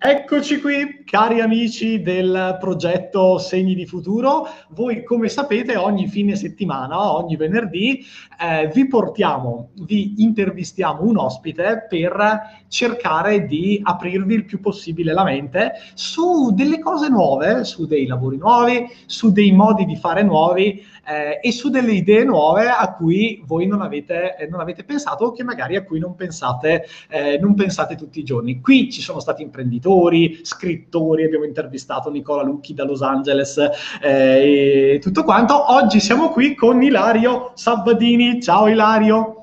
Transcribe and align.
Eccoci 0.00 0.60
qui, 0.60 1.02
cari 1.04 1.40
amici 1.40 2.00
del 2.00 2.56
progetto 2.60 3.36
Segni 3.38 3.74
di 3.74 3.84
Futuro. 3.84 4.46
Voi, 4.68 5.02
come 5.02 5.28
sapete, 5.28 5.74
ogni 5.74 6.06
fine 6.06 6.36
settimana, 6.36 7.16
ogni 7.16 7.34
venerdì, 7.34 8.06
eh, 8.40 8.70
vi 8.72 8.86
portiamo, 8.86 9.70
vi 9.82 10.22
intervistiamo 10.22 11.02
un 11.02 11.16
ospite 11.16 11.86
per 11.88 12.64
cercare 12.68 13.44
di 13.46 13.80
aprirvi 13.82 14.34
il 14.34 14.44
più 14.44 14.60
possibile 14.60 15.12
la 15.12 15.24
mente 15.24 15.72
su 15.94 16.52
delle 16.52 16.78
cose 16.78 17.08
nuove, 17.08 17.64
su 17.64 17.84
dei 17.88 18.06
lavori 18.06 18.36
nuovi, 18.36 18.86
su 19.06 19.32
dei 19.32 19.50
modi 19.50 19.84
di 19.84 19.96
fare 19.96 20.22
nuovi 20.22 20.80
eh, 21.08 21.40
e 21.42 21.52
su 21.52 21.70
delle 21.70 21.92
idee 21.92 22.24
nuove 22.24 22.68
a 22.68 22.92
cui 22.92 23.42
voi 23.46 23.66
non 23.66 23.80
avete, 23.80 24.36
eh, 24.36 24.46
non 24.46 24.60
avete 24.60 24.84
pensato 24.84 25.24
o 25.24 25.32
che 25.32 25.42
magari 25.42 25.76
a 25.76 25.84
cui 25.84 25.98
non 25.98 26.14
pensate, 26.14 26.86
eh, 27.08 27.38
non 27.40 27.54
pensate 27.54 27.96
tutti 27.96 28.20
i 28.20 28.24
giorni. 28.24 28.60
Qui 28.60 28.90
ci 28.90 29.00
sono 29.00 29.20
stati 29.20 29.42
imprenditori, 29.42 30.40
scrittori, 30.42 31.24
abbiamo 31.24 31.44
intervistato 31.44 32.10
Nicola 32.10 32.42
Lucchi 32.42 32.74
da 32.74 32.84
Los 32.84 33.02
Angeles 33.02 33.56
eh, 34.02 34.94
e 34.94 34.98
tutto 35.00 35.24
quanto. 35.24 35.72
Oggi 35.72 36.00
siamo 36.00 36.28
qui 36.30 36.54
con 36.54 36.82
Ilario 36.82 37.52
Sabbadini. 37.54 38.42
Ciao 38.42 38.68
Ilario. 38.68 39.37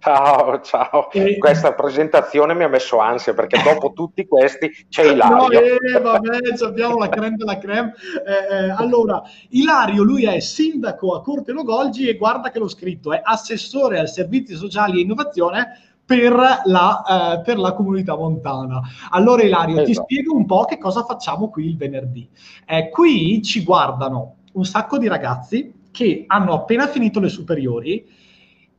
Ciao, 0.00 0.60
ciao. 0.62 1.10
E... 1.12 1.36
Questa 1.36 1.74
presentazione 1.74 2.54
mi 2.54 2.64
ha 2.64 2.68
messo 2.68 2.98
ansia 2.98 3.34
perché 3.34 3.60
dopo 3.62 3.92
tutti 3.92 4.26
questi 4.26 4.70
c'è 4.88 5.12
Ilario. 5.12 5.36
No, 5.36 5.48
eh, 5.50 6.00
vabbè, 6.00 6.38
abbiamo 6.64 6.96
la 6.96 7.10
creme 7.10 7.36
della 7.36 7.58
creme. 7.58 7.92
Eh, 8.26 8.54
eh, 8.54 8.70
allora, 8.70 9.22
Ilario, 9.50 10.02
lui 10.02 10.24
è 10.24 10.40
sindaco 10.40 11.14
a 11.14 11.20
Corte 11.20 11.52
Logolgi 11.52 12.08
e 12.08 12.16
guarda 12.16 12.50
che 12.50 12.58
l'ho 12.58 12.68
scritto, 12.68 13.12
è 13.12 13.20
assessore 13.22 13.98
al 13.98 14.08
servizi 14.08 14.54
sociali 14.54 14.98
e 14.98 15.02
innovazione 15.02 15.80
per 16.02 16.34
la, 16.64 17.36
eh, 17.36 17.42
per 17.42 17.58
la, 17.58 17.74
comunità 17.74 18.16
montana. 18.16 18.80
Allora 19.10 19.42
Ilario, 19.42 19.74
esatto. 19.74 19.86
ti 19.86 19.94
spiego 19.94 20.34
un 20.34 20.46
po' 20.46 20.64
che 20.64 20.78
cosa 20.78 21.04
facciamo 21.04 21.50
qui 21.50 21.66
il 21.66 21.76
venerdì. 21.76 22.26
Eh, 22.66 22.88
qui 22.88 23.42
ci 23.42 23.62
guardano 23.62 24.36
un 24.52 24.64
sacco 24.64 24.96
di 24.96 25.08
ragazzi 25.08 25.74
che 25.90 26.24
hanno 26.26 26.54
appena 26.54 26.86
finito 26.86 27.20
le 27.20 27.28
superiori 27.28 28.18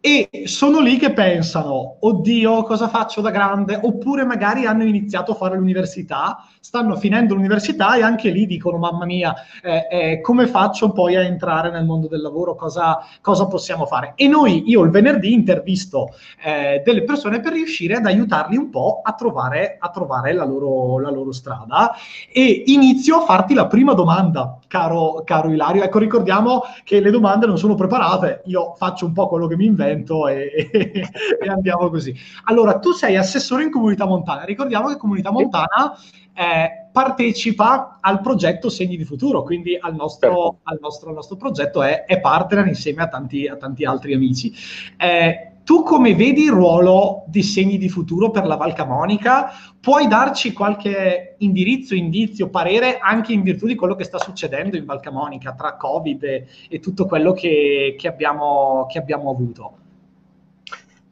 e 0.04 0.30
sono 0.46 0.80
lì 0.80 0.98
che 0.98 1.14
pensano, 1.14 1.98
oddio, 2.00 2.64
cosa 2.64 2.88
faccio 2.88 3.22
da 3.22 3.30
grande? 3.30 3.80
Oppure 3.80 4.26
magari 4.26 4.66
hanno 4.66 4.84
iniziato 4.84 5.34
a 5.34 5.36
fare 5.36 5.56
l'università, 5.56 6.44
stanno 6.60 6.96
finendo 6.96 7.36
l'università 7.36 7.94
e 7.96 8.02
anche 8.02 8.32
lì 8.32 8.48
dicono, 8.48 8.80
mamma 8.80 9.06
mia, 9.06 9.36
eh, 9.62 9.88
eh, 9.92 10.22
come 10.22 10.48
faccio 10.48 10.92
poi 10.92 11.16
a 11.16 11.22
entrare 11.22 11.70
nel 11.70 11.86
mondo 11.86 12.08
del 12.08 12.22
lavoro? 12.22 12.56
Cosa, 12.56 12.98
cosa 13.22 13.46
possiamo 13.46 13.86
fare? 13.86 14.14
E 14.16 14.28
noi, 14.28 14.64
io 14.66 14.82
il 14.82 14.90
venerdì 14.90 15.34
intervisto 15.34 16.16
eh, 16.44 16.82
delle 16.84 17.04
persone 17.04 17.40
per 17.40 17.54
riuscire 17.54 17.98
ad 17.98 18.06
aiutarli 18.08 18.58
un 18.58 18.72
po' 18.72 19.02
a 19.04 19.14
trovare, 19.14 19.78
a 19.80 19.90
trovare 19.92 20.34
la, 20.34 20.46
loro, 20.46 20.98
la, 20.98 21.12
loro, 21.12 21.32
strada 21.32 21.94
e 22.34 22.64
inizio 22.66 23.18
a 23.18 23.26
farti 23.26 23.54
la 23.54 23.68
prima 23.68 23.94
domanda, 23.94 24.58
caro, 24.68 25.22
caro 25.24 25.52
Ilario. 25.52 25.84
Ecco, 25.84 26.00
ricordiamo 26.00 26.64
che 26.84 27.00
le 27.00 27.12
domande 27.12 27.46
non 27.46 27.60
sono 27.60 27.76
preparate, 27.76 28.42
io 28.46 28.74
faccio 28.78 29.06
un 29.06 29.14
po' 29.14 29.28
quello 29.28 29.46
che 29.46 29.56
mi 29.56 29.66
invento 29.66 29.90
evento 29.92 30.28
e, 30.28 30.70
e, 30.72 31.10
e, 31.42 31.48
andiamo 31.48 31.90
così. 31.90 32.16
Allora, 32.46 32.80
tu 32.80 32.92
sei 32.92 33.18
assessore 33.18 33.64
in 33.64 33.72
Comunità 33.72 34.06
Montana. 34.06 34.44
Ricordiamo 34.44 34.88
che 34.88 34.98
Comunità 34.98 35.32
Montana 35.32 35.96
eh, 36.34 36.90
partecipa 36.92 38.00
al 38.02 38.22
progetto 38.22 38.70
Segni 38.70 38.98
di 38.98 39.06
Futuro, 39.06 39.44
quindi 39.44 39.78
al 39.80 39.96
nostro, 39.96 40.30
certo. 40.30 40.60
al 40.64 40.78
nostro, 40.82 41.10
al 41.10 41.16
nostro 41.16 41.36
progetto 41.36 41.82
è, 41.82 42.06
è, 42.06 42.20
partner 42.20 42.68
insieme 42.68 43.04
a 43.04 43.08
tanti, 43.08 43.48
a 43.48 43.56
tanti 43.56 43.86
altri 43.86 44.14
amici. 44.14 44.54
Eh, 44.98 45.52
tu 45.64 45.84
come 45.84 46.16
vedi 46.16 46.44
il 46.44 46.52
ruolo 46.52 47.24
di 47.28 47.44
segni 47.44 47.78
di 47.78 47.88
futuro 47.88 48.32
per 48.32 48.46
la 48.46 48.56
Val 48.56 48.74
Camonica? 48.74 49.52
Puoi 49.80 50.08
darci 50.08 50.54
qualche 50.54 51.36
indirizzo, 51.38 51.94
indizio, 51.94 52.50
parere 52.50 52.98
anche 52.98 53.32
in 53.32 53.44
virtù 53.44 53.68
di 53.68 53.76
quello 53.76 53.96
che 53.96 54.04
sta 54.04 54.18
succedendo 54.18 54.76
in 54.76 54.86
Val 54.86 55.00
Camonica 55.00 55.54
tra 55.54 55.78
Covid 55.78 56.24
e, 56.24 56.48
e 56.68 56.80
tutto 56.80 57.06
quello 57.06 57.32
che, 57.34 57.96
che, 57.98 58.08
abbiamo, 58.08 58.88
che 58.90 58.98
abbiamo 58.98 59.30
avuto? 59.30 59.81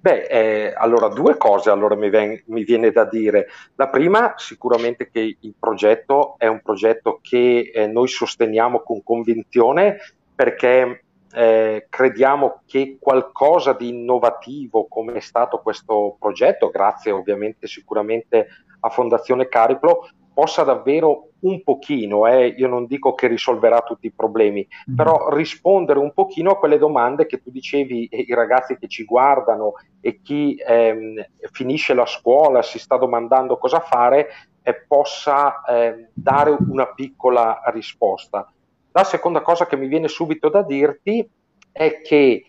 Beh, 0.02 0.28
eh, 0.28 0.74
allora 0.78 1.10
due 1.10 1.36
cose 1.36 1.70
allora 1.70 1.96
mi, 1.96 2.10
ven- 2.10 2.42
mi, 2.46 2.64
viene 2.64 2.92
da 2.92 3.04
dire. 3.04 3.48
La 3.76 3.90
prima, 3.90 4.34
sicuramente 4.38 5.10
che 5.10 5.38
il 5.38 5.54
progetto 5.60 6.36
è 6.38 6.48
un 6.48 6.62
progetto 6.62 7.20
che 7.22 7.70
eh, 7.74 7.86
noi 7.88 8.08
sosteniamo 8.08 8.82
con 8.82 9.04
convinzione 9.04 9.98
perché 10.34 11.04
eh, 11.34 11.88
crediamo 11.90 12.62
che 12.66 12.98
qualcosa 12.98 13.74
di 13.74 13.90
innovativo 13.90 14.88
come 14.88 15.14
è 15.14 15.20
stato 15.20 15.60
questo 15.60 16.16
progetto, 16.18 16.70
grazie 16.70 17.12
ovviamente 17.12 17.68
sicuramente 17.68 18.48
a 18.80 18.90
Fondazione 18.90 19.50
Cariplo, 19.50 20.08
possa 20.40 20.64
davvero 20.64 21.32
un 21.42 21.62
pochino, 21.64 22.26
eh, 22.26 22.48
io 22.48 22.70
non 22.70 22.86
dico 22.86 23.14
che 23.14 23.28
risolverà 23.28 23.82
tutti 23.82 24.08
i 24.08 24.14
problemi, 24.14 24.66
mm. 24.90 24.96
però 24.96 25.36
rispondere 25.36 26.00
un 26.00 26.14
pochino 26.14 26.52
a 26.52 26.58
quelle 26.58 26.78
domande 26.78 27.26
che 27.26 27.42
tu 27.42 27.52
dicevi, 27.52 28.06
eh, 28.06 28.22
i 28.22 28.34
ragazzi 28.34 28.78
che 28.78 28.88
ci 28.88 29.04
guardano 29.04 29.74
e 30.00 30.22
chi 30.22 30.56
ehm, 30.56 31.22
finisce 31.52 31.94
la 31.94 32.06
scuola, 32.06 32.62
si 32.62 32.80
sta 32.80 32.96
domandando 32.96 33.58
cosa 33.58 33.82
fare, 33.82 34.30
eh, 34.64 34.86
possa 34.88 35.62
ehm, 35.68 36.08
dare 36.14 36.56
una 36.58 36.88
piccola 36.94 37.62
risposta. 37.66 38.50
La 38.94 39.04
seconda 39.04 39.42
cosa 39.42 39.66
che 39.66 39.76
mi 39.76 39.88
viene 39.88 40.08
subito 40.08 40.48
da 40.48 40.62
dirti 40.62 41.30
è 41.70 42.00
che 42.02 42.49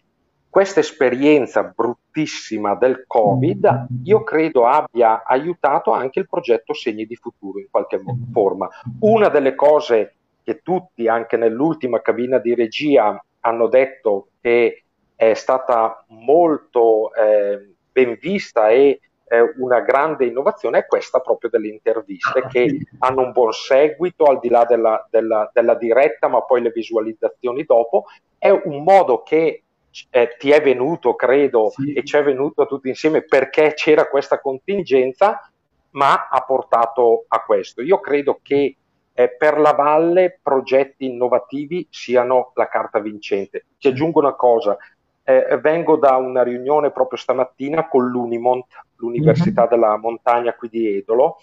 questa 0.50 0.81
esperienza 0.81 1.62
bruttissima 1.62 2.75
del 2.75 3.05
Covid, 3.06 3.87
io 4.03 4.25
credo 4.25 4.66
abbia 4.66 5.22
aiutato 5.25 5.93
anche 5.93 6.19
il 6.19 6.28
progetto 6.28 6.75
Segni 6.75 7.06
di 7.06 7.15
Futuro 7.15 7.61
in 7.61 7.69
qualche 7.71 8.03
forma. 8.33 8.69
Una 9.00 9.28
delle 9.28 9.55
cose 9.55 10.15
che 10.43 10.60
tutti, 10.62 11.06
anche 11.06 11.37
nell'ultima 11.37 12.03
cabina 12.03 12.39
di 12.39 12.55
regia, 12.56 13.22
hanno 13.41 13.69
detto 13.69 14.31
che 14.41 14.83
è 15.15 15.34
stata 15.34 16.05
molto 16.09 17.15
eh, 17.15 17.75
ben 17.93 18.19
vista 18.21 18.71
e 18.71 19.00
eh, 19.28 19.55
una 19.59 19.81
grande 19.81 20.25
innovazione 20.27 20.78
è 20.78 20.87
questa 20.87 21.21
proprio 21.21 21.50
delle 21.50 21.69
interviste 21.69 22.47
che 22.50 22.78
hanno 22.99 23.22
un 23.22 23.31
buon 23.31 23.53
seguito 23.53 24.25
al 24.25 24.41
di 24.41 24.49
là 24.49 24.65
della, 24.65 25.06
della, 25.09 25.49
della 25.53 25.77
diretta, 25.77 26.27
ma 26.27 26.43
poi 26.43 26.62
le 26.62 26.72
visualizzazioni 26.75 27.62
dopo. 27.62 28.06
È 28.37 28.50
un 28.50 28.83
modo 28.83 29.22
che 29.22 29.62
eh, 30.11 30.37
ti 30.39 30.51
è 30.51 30.62
venuto, 30.62 31.15
credo, 31.15 31.71
sì. 31.71 31.93
e 31.93 32.05
ci 32.05 32.17
è 32.17 32.23
venuto 32.23 32.62
a 32.62 32.67
tutti 32.67 32.89
insieme 32.89 33.23
perché 33.23 33.75
c'era 33.75 34.09
questa 34.09 34.41
contingenza, 34.41 35.51
ma 35.91 36.28
ha 36.28 36.41
portato 36.43 37.25
a 37.28 37.43
questo. 37.43 37.83
Io 37.83 38.01
credo 38.01 38.39
che 38.43 38.77
eh, 39.12 39.37
per 39.37 39.59
la 39.59 39.73
valle 39.73 40.39
progetti 40.43 41.06
innovativi 41.06 41.87
siano 41.91 42.53
la 42.55 42.69
carta 42.69 43.01
vincente. 43.01 43.67
Ti 43.78 43.89
aggiungo 43.89 44.21
una 44.21 44.34
cosa, 44.34 44.77
eh, 45.25 45.59
vengo 45.61 45.97
da 45.97 46.17
una 46.17 46.43
riunione 46.43 46.91
proprio 46.91 47.19
stamattina 47.19 47.89
con 47.89 48.09
l'Unimont, 48.09 48.67
l'Università 48.97 49.62
mm-hmm. 49.62 49.71
della 49.71 49.97
Montagna 49.97 50.55
qui 50.55 50.69
di 50.69 50.97
Edolo, 50.99 51.41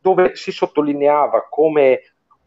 dove 0.00 0.36
si 0.36 0.52
sottolineava 0.52 1.46
come 1.48 2.00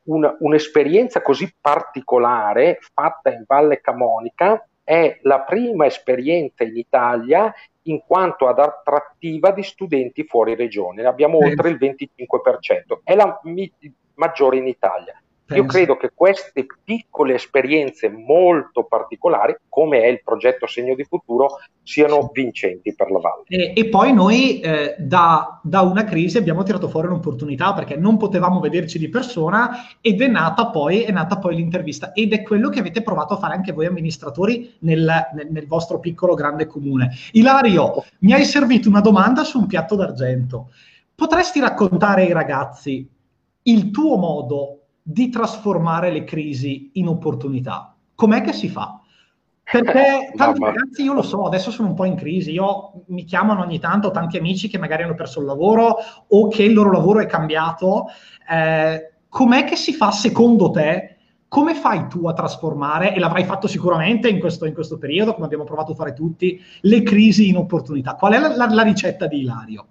un, 0.04 0.36
un'esperienza 0.40 1.22
così 1.22 1.54
particolare 1.60 2.80
fatta 2.80 3.32
in 3.32 3.44
Valle 3.46 3.82
Camonica 3.82 4.66
è 4.90 5.20
la 5.22 5.42
prima 5.42 5.86
esperienza 5.86 6.64
in 6.64 6.76
Italia 6.76 7.54
in 7.84 8.02
quanto 8.08 8.48
ad 8.48 8.58
attrattiva 8.58 9.52
di 9.52 9.62
studenti 9.62 10.24
fuori 10.24 10.56
regione. 10.56 11.04
Ne 11.04 11.08
abbiamo 11.08 11.38
oltre 11.38 11.70
il 11.70 11.78
25%, 11.78 13.02
è 13.04 13.14
la 13.14 13.40
mi- 13.44 13.72
maggiore 14.16 14.58
in 14.58 14.66
Italia. 14.66 15.22
Io 15.56 15.66
credo 15.66 15.98
che 15.98 16.12
queste 16.14 16.66
piccole 16.84 17.34
esperienze 17.34 18.10
molto 18.10 18.84
particolari, 18.84 19.56
come 19.68 20.02
è 20.02 20.08
il 20.08 20.22
progetto 20.24 20.68
Segno 20.68 20.94
di 20.94 21.04
Futuro, 21.04 21.58
siano 21.82 22.30
vincenti 22.32 22.94
per 22.94 23.10
la 23.10 23.20
Valle. 23.20 23.44
E, 23.48 23.74
e 23.76 23.90
poi 23.90 24.14
noi 24.14 24.60
eh, 24.60 24.96
da, 25.00 25.60
da, 25.64 25.82
una 25.82 26.04
crisi 26.04 26.38
abbiamo 26.38 26.62
tirato 26.64 26.88
fuori 26.88 27.08
un'opportunità 27.08 27.74
perché 27.74 27.96
non 27.96 28.18
potevamo 28.18 28.60
vederci 28.60 29.00
di 29.00 29.10
persona 29.10 29.88
ed 30.02 30.22
è 30.22 30.28
nata 30.28 30.68
poi, 30.68 31.02
è 31.02 31.12
nata 31.12 31.40
poi 31.40 31.56
l'intervista 31.56 32.12
ed 32.14 32.34
è 32.34 32.44
quello 32.44 32.70
che 32.70 32.80
avete 32.80 33.02
provato 33.02 33.34
a 33.34 33.38
fare 33.38 33.56
anche 33.56 33.72
voi 33.72 33.88
amministratori 33.88 34.76
nel, 34.80 35.30
nel, 35.34 35.48
nel 35.50 35.68
vostro 35.68 36.00
piccolo 36.00 36.36
grande 36.36 36.68
comune. 36.68 37.10
Ilario, 37.32 38.04
mi 38.20 38.34
hai 38.34 38.46
servito 38.46 38.88
una 38.88 39.02
domanda 39.02 39.44
su 39.44 39.60
un 39.60 39.66
piatto 39.66 39.96
d'argento. 39.96 40.70
Potresti 41.16 41.60
raccontare 41.60 42.22
ai 42.22 42.32
ragazzi 42.32 43.08
il 43.64 43.92
tuo 43.92 44.18
modo 44.18 44.79
di 45.12 45.30
trasformare 45.30 46.12
le 46.12 46.24
crisi 46.24 46.92
in 46.94 47.08
opportunità. 47.08 47.96
Com'è 48.14 48.42
che 48.42 48.54
si 48.54 48.70
fa? 48.70 49.02
Perché 49.64 50.32
tanti 50.38 50.64
ragazzi, 50.64 51.02
io 51.02 51.14
lo 51.14 51.24
so, 51.24 51.46
adesso 51.46 51.72
sono 51.72 51.88
un 51.88 51.96
po' 51.96 52.06
in 52.06 52.16
crisi, 52.16 52.52
io 52.52 53.06
mi 53.08 53.24
chiamano 53.24 53.62
ogni 53.62 53.80
tanto 53.80 54.12
tanti 54.12 54.38
amici 54.38 54.68
che 54.70 54.78
magari 54.78 55.02
hanno 55.04 55.16
perso 55.16 55.40
il 55.40 55.48
lavoro 55.48 55.98
o 56.28 56.48
che 56.48 56.62
il 56.62 56.74
loro 56.74 56.92
lavoro 56.92 57.22
è 57.22 57.26
cambiato. 57.26 58.06
Eh, 58.48 59.14
com'è 59.28 59.64
che 59.64 59.76
si 59.76 59.94
fa 59.94 60.12
secondo 60.12 60.70
te? 60.70 61.16
Come 61.48 61.74
fai 61.74 62.08
tu 62.08 62.28
a 62.28 62.34
trasformare, 62.34 63.16
e 63.16 63.20
l'avrai 63.20 63.46
fatto 63.46 63.66
sicuramente 63.66 64.30
in 64.30 64.40
questo, 64.40 64.66
in 64.68 64.76
questo 64.76 65.00
periodo, 65.00 65.34
come 65.34 65.46
abbiamo 65.46 65.64
provato 65.64 65.94
a 65.94 65.96
fare 65.96 66.14
tutti, 66.14 66.62
le 66.82 67.02
crisi 67.02 67.50
in 67.50 67.58
opportunità? 67.58 68.14
Qual 68.14 68.34
è 68.34 68.38
la, 68.38 68.56
la, 68.56 68.68
la 68.68 68.84
ricetta 68.84 69.26
di 69.26 69.40
Ilario? 69.40 69.88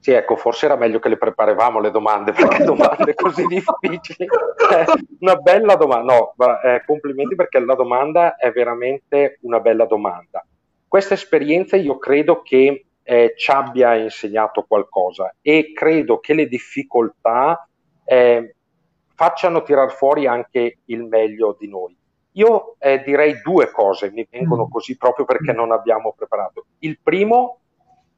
Sì, 0.00 0.12
ecco, 0.12 0.36
forse 0.36 0.64
era 0.64 0.76
meglio 0.76 0.98
che 0.98 1.10
le 1.10 1.18
preparavamo 1.18 1.78
le 1.78 1.90
domande, 1.90 2.32
perché 2.32 2.64
domande 2.64 3.14
così 3.14 3.44
difficili. 3.46 4.26
Eh, 4.26 4.84
una 5.20 5.36
bella 5.36 5.76
domanda, 5.76 6.14
no, 6.14 6.34
eh, 6.64 6.82
complimenti 6.86 7.34
perché 7.34 7.60
la 7.60 7.74
domanda 7.74 8.36
è 8.36 8.50
veramente 8.50 9.38
una 9.42 9.60
bella 9.60 9.84
domanda. 9.84 10.44
Questa 10.88 11.14
esperienza 11.14 11.76
io 11.76 11.98
credo 11.98 12.40
che 12.40 12.86
eh, 13.02 13.34
ci 13.36 13.50
abbia 13.50 13.94
insegnato 13.96 14.64
qualcosa 14.66 15.34
e 15.42 15.72
credo 15.74 16.18
che 16.18 16.32
le 16.32 16.46
difficoltà 16.46 17.68
eh, 18.04 18.54
facciano 19.14 19.62
tirar 19.62 19.92
fuori 19.92 20.26
anche 20.26 20.78
il 20.86 21.04
meglio 21.04 21.54
di 21.58 21.68
noi. 21.68 21.94
Io 22.32 22.76
eh, 22.78 23.02
direi 23.02 23.40
due 23.42 23.70
cose, 23.70 24.10
mi 24.10 24.26
vengono 24.30 24.64
mm. 24.66 24.70
così 24.70 24.96
proprio 24.96 25.26
perché 25.26 25.52
non 25.52 25.72
abbiamo 25.72 26.14
preparato. 26.16 26.66
Il 26.78 26.98
primo, 27.02 27.58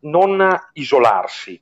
non 0.00 0.46
isolarsi. 0.74 1.60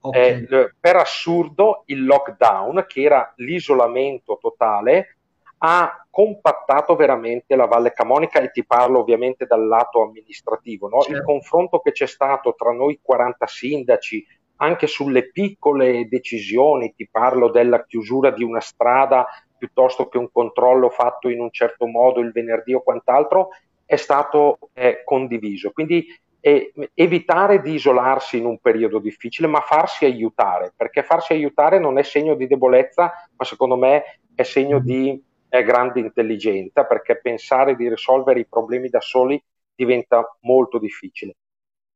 Okay. 0.00 0.46
Eh, 0.48 0.74
per 0.78 0.96
assurdo, 0.96 1.82
il 1.86 2.04
lockdown, 2.04 2.84
che 2.86 3.02
era 3.02 3.32
l'isolamento 3.36 4.38
totale, 4.40 5.16
ha 5.58 6.06
compattato 6.08 6.94
veramente 6.94 7.56
la 7.56 7.66
Valle 7.66 7.92
Camonica 7.92 8.40
e 8.40 8.50
ti 8.50 8.64
parlo 8.64 9.00
ovviamente 9.00 9.46
dal 9.46 9.66
lato 9.66 10.02
amministrativo. 10.02 10.88
No? 10.88 11.00
Certo. 11.00 11.16
Il 11.16 11.24
confronto 11.24 11.80
che 11.80 11.92
c'è 11.92 12.06
stato 12.06 12.54
tra 12.56 12.72
noi 12.72 13.00
40 13.02 13.46
sindaci, 13.46 14.26
anche 14.56 14.86
sulle 14.86 15.30
piccole 15.30 16.06
decisioni, 16.08 16.94
ti 16.94 17.08
parlo 17.10 17.48
della 17.50 17.84
chiusura 17.84 18.30
di 18.30 18.42
una 18.42 18.60
strada 18.60 19.26
piuttosto 19.56 20.08
che 20.08 20.18
un 20.18 20.30
controllo 20.30 20.88
fatto 20.88 21.28
in 21.28 21.40
un 21.40 21.50
certo 21.50 21.86
modo 21.86 22.20
il 22.20 22.30
venerdì 22.30 22.74
o 22.74 22.82
quant'altro, 22.82 23.48
è 23.84 23.96
stato 23.96 24.58
eh, 24.74 25.02
condiviso. 25.04 25.72
Quindi 25.72 26.06
eh, 26.40 26.72
evitare 26.94 27.60
di 27.60 27.74
isolarsi 27.74 28.38
in 28.38 28.46
un 28.46 28.58
periodo 28.58 28.98
difficile, 28.98 29.48
ma 29.48 29.60
farsi 29.60 30.04
aiutare, 30.04 30.72
perché 30.76 31.02
farsi 31.02 31.32
aiutare 31.32 31.78
non 31.78 31.98
è 31.98 32.02
segno 32.02 32.34
di 32.34 32.46
debolezza, 32.46 33.12
ma 33.36 33.44
secondo 33.44 33.76
me 33.76 34.20
è 34.34 34.42
segno 34.42 34.78
di 34.78 35.20
eh, 35.48 35.62
grande 35.62 36.00
intelligenza, 36.00 36.84
perché 36.84 37.20
pensare 37.20 37.74
di 37.74 37.88
risolvere 37.88 38.40
i 38.40 38.46
problemi 38.46 38.88
da 38.88 39.00
soli 39.00 39.42
diventa 39.74 40.36
molto 40.40 40.78
difficile. 40.78 41.34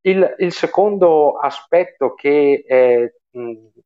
Il, 0.05 0.35
il 0.39 0.53
secondo 0.53 1.37
aspetto 1.37 2.15
che, 2.15 2.65
eh, 2.67 3.15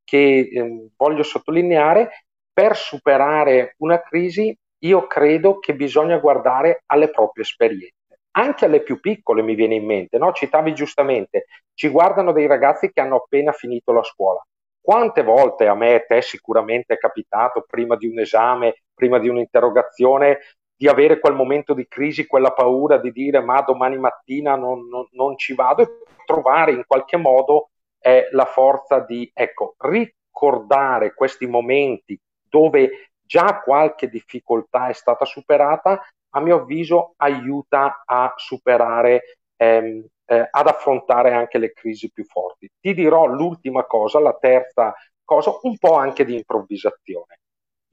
che 0.05 0.39
eh, 0.51 0.89
voglio 0.97 1.23
sottolineare, 1.23 2.27
per 2.53 2.75
superare 2.75 3.75
una 3.79 4.01
crisi, 4.01 4.57
io 4.79 5.07
credo 5.07 5.59
che 5.59 5.75
bisogna 5.75 6.17
guardare 6.17 6.83
alle 6.87 7.11
proprie 7.11 7.45
esperienze 7.45 8.06
anche 8.37 8.67
alle 8.67 8.83
più 8.83 9.01
piccole 9.01 9.43
mi 9.43 9.55
viene 9.55 9.75
in 9.75 9.85
mente, 9.85 10.19
no? 10.19 10.33
citavi 10.33 10.75
giustamente, 10.75 11.47
ci 11.75 11.89
guardano 11.89 12.33
dei 12.33 12.47
ragazzi 12.47 12.91
che 12.93 13.01
hanno 13.01 13.17
appena 13.17 13.53
finito 13.53 13.93
la 13.93 14.03
scuola. 14.03 14.45
Quante 14.81 15.23
volte 15.23 15.67
a 15.67 15.75
me 15.75 15.95
e 15.95 16.07
te 16.07 16.23
sicuramente 16.23 16.95
è 16.95 16.99
capitato 16.99 17.65
prima 17.69 17.97
di 17.97 18.07
un 18.07 18.21
esame, 18.21 18.83
prima 18.95 19.19
di 19.19 19.29
un'interrogazione, 19.29 20.39
di 20.77 20.87
avere 20.87 21.19
quel 21.19 21.35
momento 21.35 21.73
di 21.73 21.89
crisi, 21.89 22.27
quella 22.27 22.53
paura 22.53 22.99
di 22.99 23.11
dire 23.11 23.41
ma 23.41 23.63
domani 23.63 23.99
mattina 23.99 24.55
non, 24.55 24.87
non, 24.87 25.09
non 25.13 25.37
ci 25.39 25.55
vado 25.55 25.83
e 25.83 25.89
trovare 26.27 26.73
in 26.73 26.85
qualche 26.87 27.17
modo 27.17 27.71
eh, 27.99 28.29
la 28.33 28.45
forza 28.45 29.01
di 29.01 29.29
ecco, 29.33 29.75
ricordare 29.79 31.15
questi 31.15 31.47
momenti 31.47 32.21
dove 32.49 33.13
già 33.23 33.61
qualche 33.61 34.09
difficoltà 34.09 34.89
è 34.89 34.93
stata 34.93 35.25
superata 35.25 36.01
a 36.37 36.41
mio 36.41 36.57
avviso 36.57 37.15
aiuta 37.17 38.03
a 38.05 38.33
superare, 38.37 39.39
ehm, 39.57 40.05
eh, 40.27 40.49
ad 40.51 40.67
affrontare 40.67 41.33
anche 41.33 41.59
le 41.59 41.73
crisi 41.73 42.11
più 42.11 42.25
forti. 42.25 42.71
Ti 42.79 42.95
dirò 42.95 43.25
l'ultima 43.27 43.85
cosa, 43.87 44.21
la 44.21 44.37
terza 44.39 44.95
cosa, 45.25 45.57
un 45.63 45.79
po' 45.79 45.95
anche 45.95 46.25
di 46.25 46.35
improvvisazione. 46.35 47.39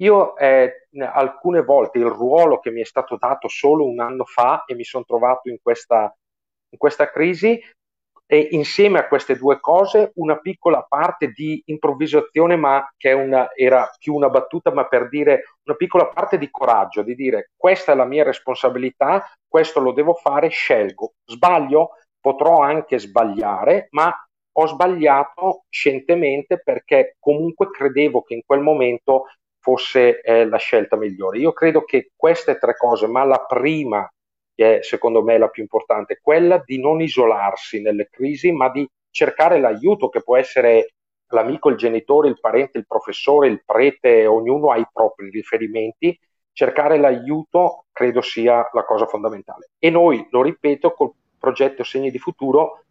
Io 0.01 0.35
eh, 0.35 0.87
alcune 0.99 1.63
volte 1.63 1.99
il 1.99 2.05
ruolo 2.05 2.59
che 2.59 2.71
mi 2.71 2.81
è 2.81 2.85
stato 2.85 3.15
dato 3.17 3.47
solo 3.47 3.87
un 3.87 3.99
anno 3.99 4.25
fa 4.25 4.65
e 4.65 4.75
mi 4.75 4.83
sono 4.83 5.05
trovato 5.05 5.49
in 5.49 5.57
questa, 5.61 6.13
in 6.69 6.77
questa 6.77 7.09
crisi, 7.09 7.61
e 8.33 8.47
insieme 8.49 8.97
a 8.97 9.07
queste 9.07 9.37
due 9.37 9.59
cose 9.59 10.11
una 10.15 10.39
piccola 10.39 10.83
parte 10.89 11.27
di 11.27 11.61
improvvisazione, 11.65 12.55
ma 12.55 12.91
che 12.97 13.11
una, 13.11 13.53
era 13.53 13.87
più 13.99 14.15
una 14.15 14.29
battuta, 14.29 14.73
ma 14.73 14.87
per 14.87 15.07
dire 15.07 15.43
una 15.65 15.75
piccola 15.75 16.07
parte 16.07 16.39
di 16.39 16.49
coraggio, 16.49 17.03
di 17.03 17.13
dire 17.13 17.51
questa 17.55 17.91
è 17.91 17.95
la 17.95 18.05
mia 18.05 18.23
responsabilità, 18.23 19.23
questo 19.47 19.79
lo 19.79 19.91
devo 19.91 20.15
fare, 20.15 20.47
scelgo. 20.47 21.13
Sbaglio, 21.23 21.91
potrò 22.19 22.61
anche 22.61 22.97
sbagliare, 22.97 23.89
ma 23.91 24.11
ho 24.55 24.65
sbagliato 24.65 25.65
scientemente 25.69 26.59
perché 26.59 27.17
comunque 27.19 27.69
credevo 27.69 28.23
che 28.23 28.33
in 28.33 28.41
quel 28.43 28.61
momento 28.61 29.25
fosse 29.59 30.21
eh, 30.21 30.45
la 30.45 30.57
scelta 30.57 30.95
migliore. 30.95 31.37
Io 31.37 31.53
credo 31.53 31.83
che 31.83 32.09
queste 32.15 32.57
tre 32.57 32.75
cose, 32.77 33.05
ma 33.05 33.23
la 33.25 33.45
prima 33.47 34.11
che 34.55 34.79
è 34.79 34.83
secondo 34.83 35.23
me 35.23 35.37
la 35.37 35.49
più 35.49 35.61
importante, 35.61 36.19
quella 36.21 36.61
di 36.63 36.79
non 36.79 37.01
isolarsi 37.01 37.81
nelle 37.81 38.07
crisi, 38.09 38.51
ma 38.51 38.69
di 38.69 38.87
cercare 39.09 39.59
l'aiuto 39.59 40.09
che 40.09 40.23
può 40.23 40.37
essere 40.37 40.93
l'amico, 41.27 41.69
il 41.69 41.77
genitore, 41.77 42.29
il 42.29 42.39
parente, 42.39 42.77
il 42.77 42.87
professore, 42.87 43.47
il 43.47 43.63
prete, 43.65 44.25
ognuno 44.25 44.71
ha 44.71 44.77
i 44.77 44.87
propri 44.91 45.29
riferimenti, 45.29 46.17
cercare 46.51 46.97
l'aiuto 46.97 47.85
credo 47.91 48.21
sia 48.21 48.69
la 48.71 48.85
cosa 48.85 49.05
fondamentale. 49.07 49.71
E 49.79 49.89
noi, 49.89 50.25
lo 50.29 50.41
ripeto, 50.41 50.91
col 50.91 51.11
progetto 51.37 51.83
Segni 51.83 52.11
di 52.11 52.19
Futuro 52.19 52.85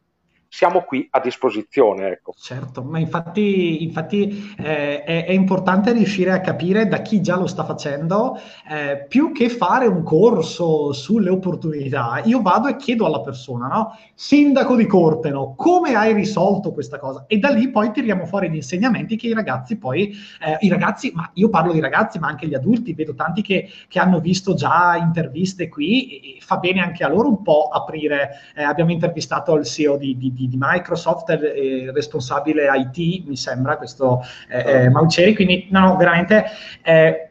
siamo 0.52 0.82
qui 0.82 1.08
a 1.10 1.18
disposizione. 1.18 2.08
Ecco. 2.08 2.34
Certo, 2.36 2.82
ma 2.82 2.98
infatti, 2.98 3.82
infatti 3.82 4.54
eh, 4.58 5.02
è, 5.02 5.24
è, 5.24 5.32
importante 5.32 5.92
riuscire 5.92 6.30
a 6.30 6.42
capire 6.42 6.86
da 6.86 6.98
chi 6.98 7.22
già 7.22 7.36
lo 7.36 7.46
sta 7.46 7.64
facendo, 7.64 8.38
eh, 8.68 9.06
più 9.08 9.32
che 9.32 9.48
fare 9.48 9.86
un 9.86 10.02
corso 10.02 10.92
sulle 10.92 11.30
opportunità, 11.30 12.20
io 12.24 12.42
vado 12.42 12.68
e 12.68 12.76
chiedo 12.76 13.06
alla 13.06 13.22
persona, 13.22 13.66
no? 13.66 13.96
Sindaco 14.14 14.76
di 14.76 14.84
Corteno, 14.84 15.54
come 15.56 15.94
hai 15.94 16.12
risolto 16.12 16.72
questa 16.72 16.98
cosa? 16.98 17.24
E 17.28 17.38
da 17.38 17.48
lì 17.48 17.70
poi 17.70 17.90
tiriamo 17.90 18.26
fuori 18.26 18.50
gli 18.50 18.56
insegnamenti 18.56 19.16
che 19.16 19.28
i 19.28 19.32
ragazzi 19.32 19.78
poi, 19.78 20.14
eh, 20.38 20.58
i 20.60 20.68
ragazzi, 20.68 21.12
ma 21.14 21.30
io 21.32 21.48
parlo 21.48 21.72
di 21.72 21.80
ragazzi, 21.80 22.18
ma 22.18 22.28
anche 22.28 22.46
gli 22.46 22.54
adulti, 22.54 22.92
vedo 22.92 23.14
tanti 23.14 23.40
che, 23.40 23.70
che 23.88 23.98
hanno 23.98 24.20
visto 24.20 24.52
già 24.52 24.96
interviste 24.96 25.70
qui, 25.70 26.36
e 26.36 26.40
fa 26.40 26.58
bene 26.58 26.82
anche 26.82 27.04
a 27.04 27.08
loro 27.08 27.28
un 27.28 27.40
po' 27.40 27.70
aprire, 27.72 28.32
eh, 28.54 28.62
abbiamo 28.62 28.92
intervistato 28.92 29.54
il 29.54 29.64
CEO 29.64 29.96
di, 29.96 30.14
di 30.14 30.40
di, 30.42 30.48
di 30.48 30.56
Microsoft, 30.58 31.30
eh, 31.30 31.90
responsabile 31.92 32.68
IT, 32.74 33.26
mi 33.26 33.36
sembra, 33.36 33.76
questo 33.76 34.20
eh, 34.48 34.84
eh, 34.84 34.90
Mauceri, 34.90 35.34
quindi 35.34 35.68
no, 35.70 35.96
veramente 35.96 36.44
eh, 36.82 37.30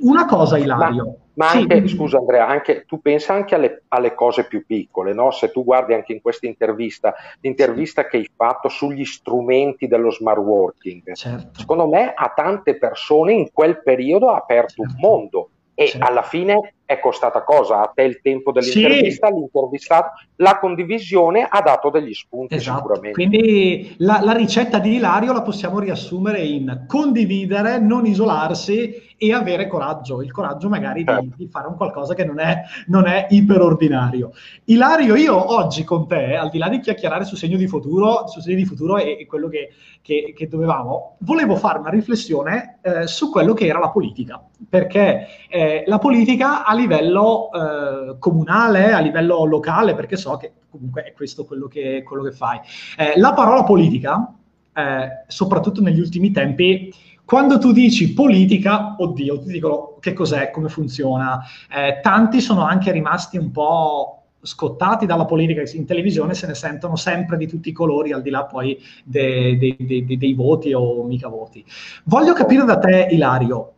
una 0.00 0.26
cosa 0.26 0.58
Ilario. 0.58 1.18
Ma, 1.34 1.46
ma 1.46 1.50
sì, 1.50 1.58
anche, 1.58 1.88
scusa 1.88 2.18
Andrea, 2.18 2.46
anche, 2.46 2.84
tu 2.86 3.00
pensa 3.00 3.32
anche 3.32 3.54
alle, 3.54 3.82
alle 3.88 4.14
cose 4.14 4.46
più 4.46 4.64
piccole, 4.64 5.12
no? 5.12 5.30
se 5.32 5.50
tu 5.50 5.64
guardi 5.64 5.92
anche 5.92 6.12
in 6.12 6.20
questa 6.20 6.46
intervista, 6.46 7.14
l'intervista 7.40 8.02
sì. 8.02 8.08
che 8.08 8.16
hai 8.18 8.30
fatto 8.34 8.68
sugli 8.68 9.04
strumenti 9.04 9.88
dello 9.88 10.10
smart 10.10 10.38
working, 10.38 11.12
certo. 11.14 11.58
secondo 11.58 11.88
me 11.88 12.12
a 12.14 12.32
tante 12.34 12.76
persone 12.78 13.32
in 13.32 13.50
quel 13.52 13.82
periodo 13.82 14.30
ha 14.30 14.36
aperto 14.36 14.82
certo. 14.82 14.92
un 14.92 14.96
mondo 15.00 15.48
e 15.74 15.88
certo. 15.88 16.06
alla 16.06 16.22
fine 16.22 16.74
è 16.86 17.00
costata 17.00 17.42
cosa? 17.42 17.80
A 17.80 17.92
te 17.94 18.02
il 18.02 18.20
tempo 18.20 18.52
dell'intervista, 18.52 19.28
sì. 19.28 19.34
l'intervistato, 19.34 20.10
la 20.36 20.58
condivisione 20.58 21.46
ha 21.48 21.60
dato 21.60 21.90
degli 21.90 22.12
spunti 22.12 22.54
esatto. 22.54 22.78
sicuramente. 22.78 23.12
Quindi 23.12 23.94
la, 23.98 24.20
la, 24.22 24.32
ricetta 24.32 24.78
di 24.78 24.96
Ilario 24.96 25.32
la 25.32 25.42
possiamo 25.42 25.78
riassumere 25.78 26.40
in 26.40 26.84
condividere, 26.86 27.78
non 27.78 28.04
isolarsi 28.06 29.12
e 29.16 29.32
avere 29.32 29.68
coraggio, 29.68 30.22
il 30.22 30.32
coraggio 30.32 30.68
magari 30.68 31.04
certo. 31.04 31.22
di, 31.22 31.32
di, 31.36 31.48
fare 31.48 31.68
un 31.68 31.76
qualcosa 31.76 32.14
che 32.14 32.24
non 32.24 32.40
è, 32.40 32.62
non 32.88 33.06
è 33.06 33.26
iperordinario. 33.30 34.32
Ilario, 34.64 35.14
io 35.14 35.54
oggi 35.54 35.84
con 35.84 36.06
te, 36.06 36.34
al 36.34 36.50
di 36.50 36.58
là 36.58 36.68
di 36.68 36.80
chiacchierare 36.80 37.24
su 37.24 37.36
segno 37.36 37.56
di 37.56 37.66
futuro, 37.66 38.26
su 38.26 38.40
segno 38.40 38.56
di 38.56 38.64
futuro 38.64 38.98
e, 38.98 39.18
e 39.20 39.26
quello 39.26 39.48
che, 39.48 39.70
che, 40.02 40.34
che, 40.36 40.48
dovevamo, 40.48 41.16
volevo 41.20 41.56
fare 41.56 41.78
una 41.78 41.90
riflessione 41.90 42.78
eh, 42.82 43.06
su 43.06 43.30
quello 43.30 43.54
che 43.54 43.66
era 43.66 43.78
la 43.78 43.90
politica, 43.90 44.42
perché 44.68 45.26
eh, 45.48 45.84
la 45.86 45.98
politica 45.98 46.64
livello 46.74 47.50
eh, 47.52 48.18
comunale, 48.18 48.92
a 48.92 49.00
livello 49.00 49.44
locale, 49.44 49.94
perché 49.94 50.16
so 50.16 50.36
che 50.36 50.52
comunque 50.68 51.04
è 51.04 51.12
questo 51.12 51.44
quello 51.44 51.68
che, 51.68 52.02
quello 52.02 52.22
che 52.22 52.32
fai. 52.32 52.60
Eh, 52.98 53.18
la 53.18 53.32
parola 53.32 53.64
politica, 53.64 54.34
eh, 54.74 55.24
soprattutto 55.28 55.80
negli 55.80 56.00
ultimi 56.00 56.30
tempi, 56.30 56.92
quando 57.24 57.58
tu 57.58 57.72
dici 57.72 58.12
politica, 58.12 58.96
oddio, 58.98 59.40
ti 59.40 59.52
dicono 59.52 59.96
che 60.00 60.12
cos'è, 60.12 60.50
come 60.50 60.68
funziona. 60.68 61.42
Eh, 61.70 62.00
tanti 62.02 62.40
sono 62.40 62.62
anche 62.62 62.92
rimasti 62.92 63.38
un 63.38 63.50
po' 63.50 64.24
scottati 64.44 65.06
dalla 65.06 65.24
politica 65.24 65.62
in 65.74 65.86
televisione 65.86 66.34
se 66.34 66.46
ne 66.46 66.54
sentono 66.54 66.96
sempre 66.96 67.38
di 67.38 67.46
tutti 67.46 67.70
i 67.70 67.72
colori 67.72 68.12
al 68.12 68.20
di 68.20 68.28
là 68.28 68.44
poi 68.44 68.78
dei, 69.02 69.56
dei, 69.56 69.76
dei, 69.78 70.18
dei 70.18 70.34
voti 70.34 70.74
o 70.74 71.02
mica 71.04 71.28
voti. 71.28 71.64
Voglio 72.04 72.34
capire 72.34 72.64
da 72.64 72.78
te, 72.78 73.08
Ilario, 73.10 73.73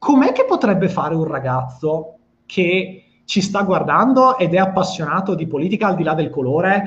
com'è 0.00 0.32
che 0.32 0.46
potrebbe 0.46 0.88
fare 0.88 1.14
un 1.14 1.24
ragazzo 1.24 2.14
che 2.46 3.04
ci 3.26 3.42
sta 3.42 3.62
guardando 3.62 4.38
ed 4.38 4.54
è 4.54 4.56
appassionato 4.58 5.34
di 5.34 5.46
politica 5.46 5.88
al 5.88 5.94
di 5.94 6.02
là 6.02 6.14
del 6.14 6.30
colore 6.30 6.82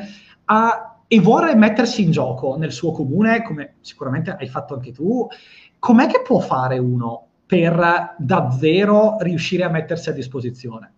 a 0.45 0.93
e 1.07 1.19
vuole 1.19 1.53
mettersi 1.53 2.01
in 2.01 2.09
gioco 2.09 2.55
nel 2.57 2.71
suo 2.71 2.91
comune, 2.91 3.43
come 3.43 3.75
sicuramente 3.81 4.35
hai 4.35 4.47
fatto 4.47 4.73
anche 4.73 4.91
tu, 4.91 5.27
com'è 5.77 6.07
che 6.07 6.23
può 6.23 6.39
fare 6.39 6.79
uno 6.79 7.27
per 7.45 8.15
davvero 8.17 9.17
riuscire 9.19 9.63
a 9.63 9.69
mettersi 9.69 10.09
a 10.09 10.13
disposizione? 10.13 10.93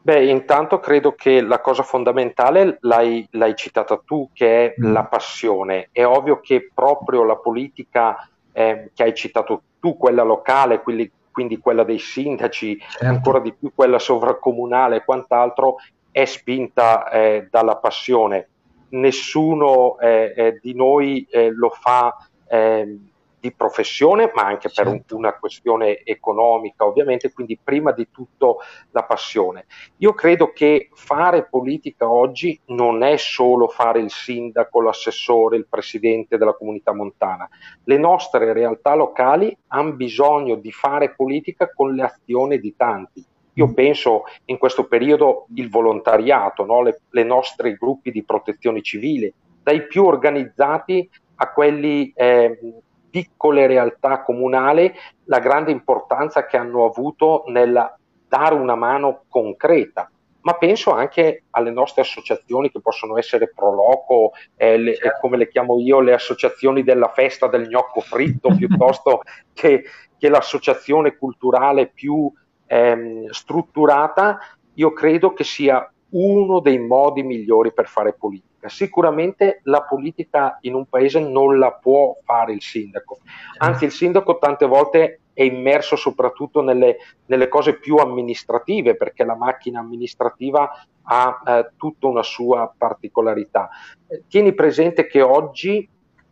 Beh, 0.00 0.26
intanto 0.26 0.78
credo 0.78 1.16
che 1.16 1.40
la 1.40 1.60
cosa 1.60 1.82
fondamentale 1.82 2.78
l'hai, 2.82 3.26
l'hai 3.32 3.56
citata 3.56 4.00
tu, 4.04 4.30
che 4.32 4.66
è 4.66 4.74
mm. 4.80 4.92
la 4.92 5.02
passione. 5.06 5.88
È 5.90 6.04
ovvio 6.04 6.38
che 6.38 6.70
proprio 6.72 7.24
la 7.24 7.34
politica 7.34 8.28
eh, 8.52 8.92
che 8.94 9.02
hai 9.02 9.12
citato 9.12 9.62
tu, 9.86 9.96
quella 9.96 10.24
locale, 10.24 10.82
quindi, 10.82 11.08
quindi 11.30 11.58
quella 11.58 11.84
dei 11.84 12.00
sindaci, 12.00 12.76
certo. 12.76 13.06
ancora 13.06 13.38
di 13.38 13.52
più 13.52 13.70
quella 13.72 14.00
sovracomunale 14.00 14.96
e 14.96 15.04
quant'altro, 15.04 15.76
è 16.10 16.24
spinta 16.24 17.08
eh, 17.10 17.46
dalla 17.48 17.76
passione. 17.76 18.48
Nessuno 18.88 19.98
eh, 20.00 20.32
eh 20.36 20.58
di 20.60 20.74
noi 20.74 21.24
eh, 21.30 21.50
lo 21.50 21.70
fa 21.70 22.16
ehm, 22.48 23.08
di 23.38 23.52
professione, 23.52 24.30
ma 24.34 24.42
anche 24.42 24.70
per 24.74 24.86
certo. 24.86 25.14
un, 25.14 25.18
una 25.18 25.34
questione 25.34 26.02
economica, 26.02 26.84
ovviamente, 26.86 27.32
quindi 27.32 27.58
prima 27.62 27.92
di 27.92 28.08
tutto 28.10 28.58
la 28.90 29.04
passione. 29.04 29.66
Io 29.98 30.14
credo 30.14 30.52
che 30.52 30.88
fare 30.92 31.46
politica 31.48 32.10
oggi 32.10 32.58
non 32.66 33.02
è 33.02 33.16
solo 33.16 33.68
fare 33.68 34.00
il 34.00 34.10
sindaco, 34.10 34.80
l'assessore, 34.80 35.56
il 35.56 35.66
presidente 35.68 36.38
della 36.38 36.54
comunità 36.54 36.92
montana. 36.92 37.48
Le 37.84 37.98
nostre 37.98 38.52
realtà 38.52 38.94
locali 38.94 39.56
hanno 39.68 39.92
bisogno 39.92 40.56
di 40.56 40.72
fare 40.72 41.14
politica 41.14 41.70
con 41.72 41.94
le 41.94 42.02
azioni 42.02 42.58
di 42.58 42.74
tanti. 42.76 43.24
Io 43.54 43.68
mm. 43.68 43.72
penso 43.72 44.24
in 44.46 44.58
questo 44.58 44.86
periodo 44.86 45.46
il 45.54 45.70
volontariato, 45.70 46.64
no? 46.64 46.82
le, 46.82 47.00
le 47.10 47.24
nostre 47.24 47.74
gruppi 47.74 48.10
di 48.10 48.24
protezione 48.24 48.82
civile, 48.82 49.32
dai 49.62 49.86
più 49.86 50.04
organizzati 50.04 51.08
a 51.36 51.52
quelli 51.52 52.12
eh, 52.14 52.58
piccole 53.10 53.66
realtà 53.66 54.22
comunali 54.22 54.92
la 55.24 55.38
grande 55.38 55.70
importanza 55.70 56.46
che 56.46 56.56
hanno 56.56 56.84
avuto 56.84 57.44
nel 57.48 57.94
dare 58.28 58.54
una 58.54 58.74
mano 58.74 59.24
concreta 59.28 60.10
ma 60.46 60.54
penso 60.54 60.92
anche 60.92 61.42
alle 61.50 61.72
nostre 61.72 62.02
associazioni 62.02 62.70
che 62.70 62.80
possono 62.80 63.18
essere 63.18 63.50
Proloco, 63.52 64.30
eh, 64.54 64.78
le, 64.78 64.94
certo. 64.94 65.18
come 65.20 65.38
le 65.38 65.48
chiamo 65.48 65.80
io, 65.80 65.98
le 65.98 66.12
associazioni 66.12 66.84
della 66.84 67.08
festa 67.08 67.48
del 67.48 67.66
gnocco 67.66 68.00
fritto, 68.00 68.50
piuttosto 68.56 69.22
che, 69.52 69.82
che, 70.16 70.28
l'associazione 70.28 71.16
culturale 71.16 71.88
più 71.88 72.32
ehm, 72.64 73.28
strutturata, 73.28 74.38
io 74.74 74.92
credo 74.92 75.32
che 75.32 75.42
sia 75.42 75.92
uno 76.16 76.60
dei 76.60 76.78
modi 76.78 77.22
migliori 77.22 77.72
per 77.72 77.88
fare 77.88 78.14
politica. 78.14 78.68
Sicuramente 78.68 79.60
la 79.64 79.82
politica 79.82 80.58
in 80.62 80.74
un 80.74 80.86
paese 80.86 81.20
non 81.20 81.58
la 81.58 81.72
può 81.72 82.16
fare 82.24 82.52
il 82.52 82.62
sindaco, 82.62 83.18
anzi 83.58 83.84
il 83.84 83.92
sindaco 83.92 84.38
tante 84.38 84.66
volte 84.66 85.20
è 85.32 85.42
immerso 85.42 85.96
soprattutto 85.96 86.62
nelle, 86.62 86.96
nelle 87.26 87.48
cose 87.48 87.78
più 87.78 87.96
amministrative 87.96 88.96
perché 88.96 89.22
la 89.22 89.36
macchina 89.36 89.80
amministrativa 89.80 90.70
ha 91.02 91.42
eh, 91.46 91.72
tutta 91.76 92.06
una 92.06 92.22
sua 92.22 92.72
particolarità. 92.76 93.68
Eh, 94.06 94.24
tieni 94.28 94.54
presente 94.54 95.06
che 95.06 95.20
oggi 95.20 95.86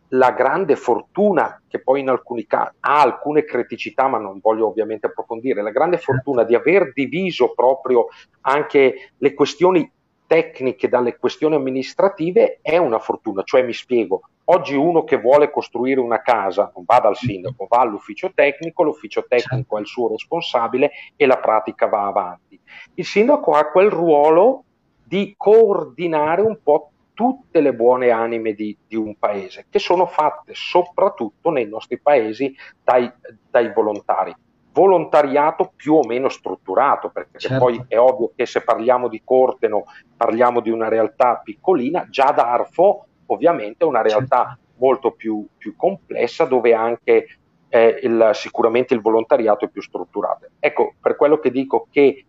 la 0.09 0.31
grande 0.31 0.75
fortuna, 0.75 1.61
che 1.67 1.81
poi 1.81 2.01
in 2.01 2.09
alcuni 2.09 2.45
casi 2.45 2.75
ha 2.81 3.01
alcune 3.01 3.43
criticità, 3.43 4.07
ma 4.07 4.17
non 4.17 4.39
voglio 4.41 4.67
ovviamente 4.67 5.07
approfondire, 5.07 5.61
la 5.61 5.71
grande 5.71 5.97
fortuna 5.97 6.43
di 6.43 6.55
aver 6.55 6.93
diviso 6.93 7.53
proprio 7.53 8.07
anche 8.41 9.11
le 9.17 9.33
questioni 9.33 9.91
tecniche 10.27 10.89
dalle 10.89 11.17
questioni 11.17 11.55
amministrative 11.55 12.59
è 12.61 12.77
una 12.77 12.99
fortuna, 12.99 13.43
cioè 13.43 13.63
mi 13.63 13.73
spiego, 13.73 14.21
oggi 14.45 14.75
uno 14.75 15.03
che 15.03 15.17
vuole 15.17 15.51
costruire 15.51 15.99
una 15.99 16.21
casa 16.21 16.71
non 16.75 16.83
va 16.85 16.99
dal 16.99 17.15
sindaco, 17.15 17.67
va 17.69 17.79
all'ufficio 17.79 18.31
tecnico, 18.33 18.83
l'ufficio 18.83 19.25
tecnico 19.27 19.77
è 19.77 19.81
il 19.81 19.87
suo 19.87 20.09
responsabile 20.09 20.91
e 21.15 21.25
la 21.25 21.37
pratica 21.37 21.87
va 21.87 22.07
avanti. 22.07 22.59
Il 22.95 23.05
sindaco 23.05 23.51
ha 23.51 23.69
quel 23.69 23.89
ruolo 23.89 24.63
di 25.03 25.35
coordinare 25.37 26.41
un 26.41 26.57
po' 26.61 26.91
tutte 27.15 27.61
le 27.61 27.73
buone 27.73 28.11
anime 28.11 28.53
di, 28.53 28.77
di, 28.87 28.95
un 28.95 29.15
paese, 29.17 29.65
che 29.69 29.79
sono 29.79 30.05
fatte 30.05 30.53
soprattutto 30.53 31.49
nei 31.49 31.67
nostri 31.67 31.97
paesi 31.97 32.55
dai, 32.83 33.11
dai 33.49 33.73
volontari. 33.73 34.35
Volontariato 34.71 35.71
più 35.73 35.93
o 35.93 36.05
meno 36.05 36.27
strutturato, 36.27 37.09
perché 37.09 37.39
certo. 37.39 37.57
poi 37.57 37.83
è 37.87 37.97
ovvio 37.97 38.33
che 38.35 38.45
se 38.45 38.61
parliamo 38.61 39.07
di 39.07 39.21
Corteno 39.23 39.85
parliamo 40.15 40.59
di 40.59 40.69
una 40.69 40.89
realtà 40.89 41.41
piccolina, 41.43 42.05
già 42.09 42.31
Darfo 42.31 43.05
ovviamente 43.27 43.85
è 43.85 43.87
una 43.87 44.01
realtà 44.01 44.43
certo. 44.47 44.59
molto 44.75 45.11
più, 45.11 45.47
più, 45.57 45.75
complessa 45.77 46.43
dove 46.43 46.73
anche 46.73 47.37
eh, 47.69 47.99
il, 48.03 48.31
sicuramente 48.33 48.93
il 48.93 49.01
volontariato 49.01 49.63
è 49.65 49.69
più 49.69 49.81
strutturato. 49.81 50.47
Ecco, 50.59 50.93
per 50.99 51.15
quello 51.15 51.39
che 51.39 51.51
dico 51.51 51.87
che 51.89 52.25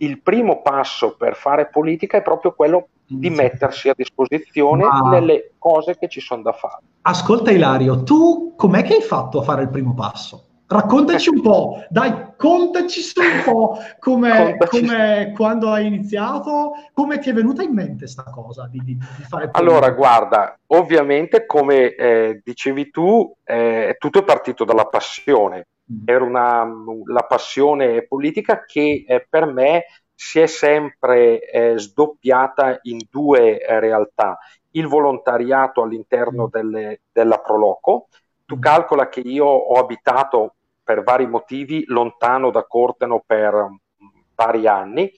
il 0.00 0.20
primo 0.20 0.62
passo 0.62 1.16
per 1.16 1.34
fare 1.34 1.68
politica 1.68 2.18
è 2.18 2.22
proprio 2.22 2.52
quello 2.52 2.88
di 3.06 3.28
mettersi 3.28 3.88
a 3.88 3.94
disposizione 3.96 4.84
Ma... 4.84 5.10
nelle 5.10 5.52
cose 5.58 5.98
che 5.98 6.08
ci 6.08 6.20
sono 6.20 6.42
da 6.42 6.52
fare. 6.52 6.82
Ascolta 7.02 7.50
Ilario, 7.50 8.02
tu 8.02 8.54
com'è 8.56 8.82
che 8.82 8.94
hai 8.94 9.02
fatto 9.02 9.40
a 9.40 9.42
fare 9.42 9.62
il 9.62 9.68
primo 9.68 9.94
passo? 9.94 10.44
Raccontaci 10.66 11.30
un 11.30 11.42
po', 11.42 11.84
dai, 11.88 12.28
contaci 12.36 13.00
su 13.00 13.20
un 13.20 13.42
po' 13.44 13.76
come, 13.98 14.56
come 14.68 15.32
quando 15.34 15.68
hai 15.70 15.86
iniziato, 15.86 16.74
come 16.92 17.18
ti 17.18 17.30
è 17.30 17.32
venuta 17.32 17.64
in 17.64 17.72
mente 17.72 18.04
questa 18.04 18.22
cosa 18.22 18.68
di, 18.70 18.78
di, 18.84 18.94
di? 18.94 19.04
Allora, 19.50 19.90
guarda, 19.90 20.56
ovviamente 20.68 21.44
come 21.44 21.92
eh, 21.96 22.40
dicevi 22.44 22.90
tu, 22.90 23.34
eh, 23.42 23.96
tutto 23.98 24.20
è 24.20 24.22
partito 24.22 24.62
dalla 24.62 24.84
passione. 24.84 25.66
Mm. 25.90 26.02
Era 26.04 26.24
una, 26.24 26.68
la 27.06 27.22
passione 27.22 28.06
politica 28.06 28.64
che 28.64 29.04
eh, 29.06 29.26
per 29.28 29.46
me 29.46 29.84
si 30.14 30.38
è 30.38 30.46
sempre 30.46 31.40
eh, 31.50 31.78
sdoppiata 31.78 32.78
in 32.82 33.00
due 33.10 33.58
eh, 33.58 33.80
realtà. 33.80 34.38
Il 34.72 34.86
volontariato 34.86 35.82
all'interno 35.82 36.46
mm. 36.46 36.50
delle, 36.50 37.00
della 37.10 37.38
Proloco. 37.38 38.08
Tu 38.44 38.56
mm. 38.56 38.60
calcola 38.60 39.08
che 39.08 39.20
io 39.20 39.46
ho 39.46 39.78
abitato 39.78 40.54
per 40.82 41.02
vari 41.02 41.26
motivi 41.26 41.84
lontano 41.86 42.50
da 42.50 42.64
Corteno 42.64 43.22
per 43.24 43.54
um, 43.54 43.78
vari 44.34 44.66
anni, 44.66 45.10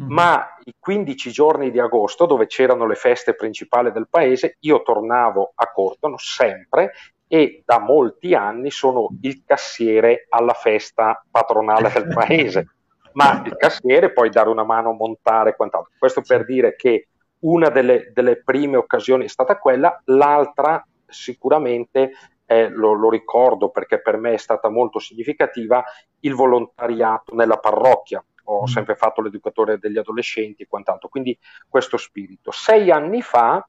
mm. 0.00 0.12
ma 0.12 0.56
i 0.64 0.74
15 0.78 1.30
giorni 1.30 1.70
di 1.70 1.80
agosto, 1.80 2.26
dove 2.26 2.46
c'erano 2.46 2.86
le 2.86 2.96
feste 2.96 3.34
principali 3.34 3.90
del 3.90 4.08
paese, 4.08 4.56
io 4.60 4.82
tornavo 4.82 5.52
a 5.54 5.70
Corteno 5.72 6.16
sempre 6.18 6.92
e 7.32 7.62
da 7.64 7.78
molti 7.78 8.34
anni 8.34 8.70
sono 8.70 9.08
il 9.20 9.42
cassiere 9.46 10.26
alla 10.28 10.52
festa 10.52 11.24
patronale 11.30 11.90
del 11.92 12.08
paese 12.12 12.66
ma 13.12 13.42
il 13.44 13.56
cassiere 13.56 14.12
puoi 14.12 14.30
dare 14.30 14.48
una 14.48 14.64
mano 14.64 14.90
a 14.90 14.94
montare 14.94 15.56
quant'altro. 15.56 15.92
Questo 15.98 16.22
per 16.22 16.44
dire 16.44 16.76
che 16.76 17.08
una 17.40 17.68
delle, 17.70 18.10
delle 18.12 18.42
prime 18.42 18.76
occasioni 18.76 19.24
è 19.24 19.28
stata 19.28 19.58
quella, 19.58 20.00
l'altra 20.06 20.86
sicuramente 21.06 22.12
eh, 22.46 22.68
lo, 22.68 22.92
lo, 22.92 23.08
ricordo 23.10 23.70
perché 23.70 24.00
per 24.00 24.16
me 24.16 24.34
è 24.34 24.38
stata 24.38 24.68
molto 24.68 24.98
significativa, 24.98 25.82
il 26.20 26.34
volontariato 26.34 27.34
nella 27.34 27.58
parrocchia. 27.58 28.24
Ho 28.44 28.62
mm. 28.62 28.66
sempre 28.66 28.96
fatto 28.96 29.22
l'educatore 29.22 29.78
degli 29.78 29.98
adolescenti 29.98 30.62
e 30.62 30.66
quant'altro, 30.68 31.08
quindi 31.08 31.36
questo 31.68 31.96
spirito. 31.96 32.50
Sei 32.50 32.90
anni 32.90 33.22
fa 33.22 33.66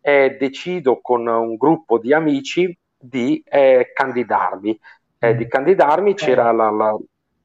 eh, 0.00 0.36
decido 0.38 1.00
con 1.00 1.26
un 1.26 1.56
gruppo 1.56 1.98
di 1.98 2.12
amici 2.12 2.76
di 3.00 3.42
eh, 3.46 3.92
candidarmi. 3.94 4.78
Eh, 5.18 5.34
di 5.36 5.46
candidarmi 5.46 6.14
c'era 6.14 6.50
la, 6.52 6.70
la, 6.70 6.96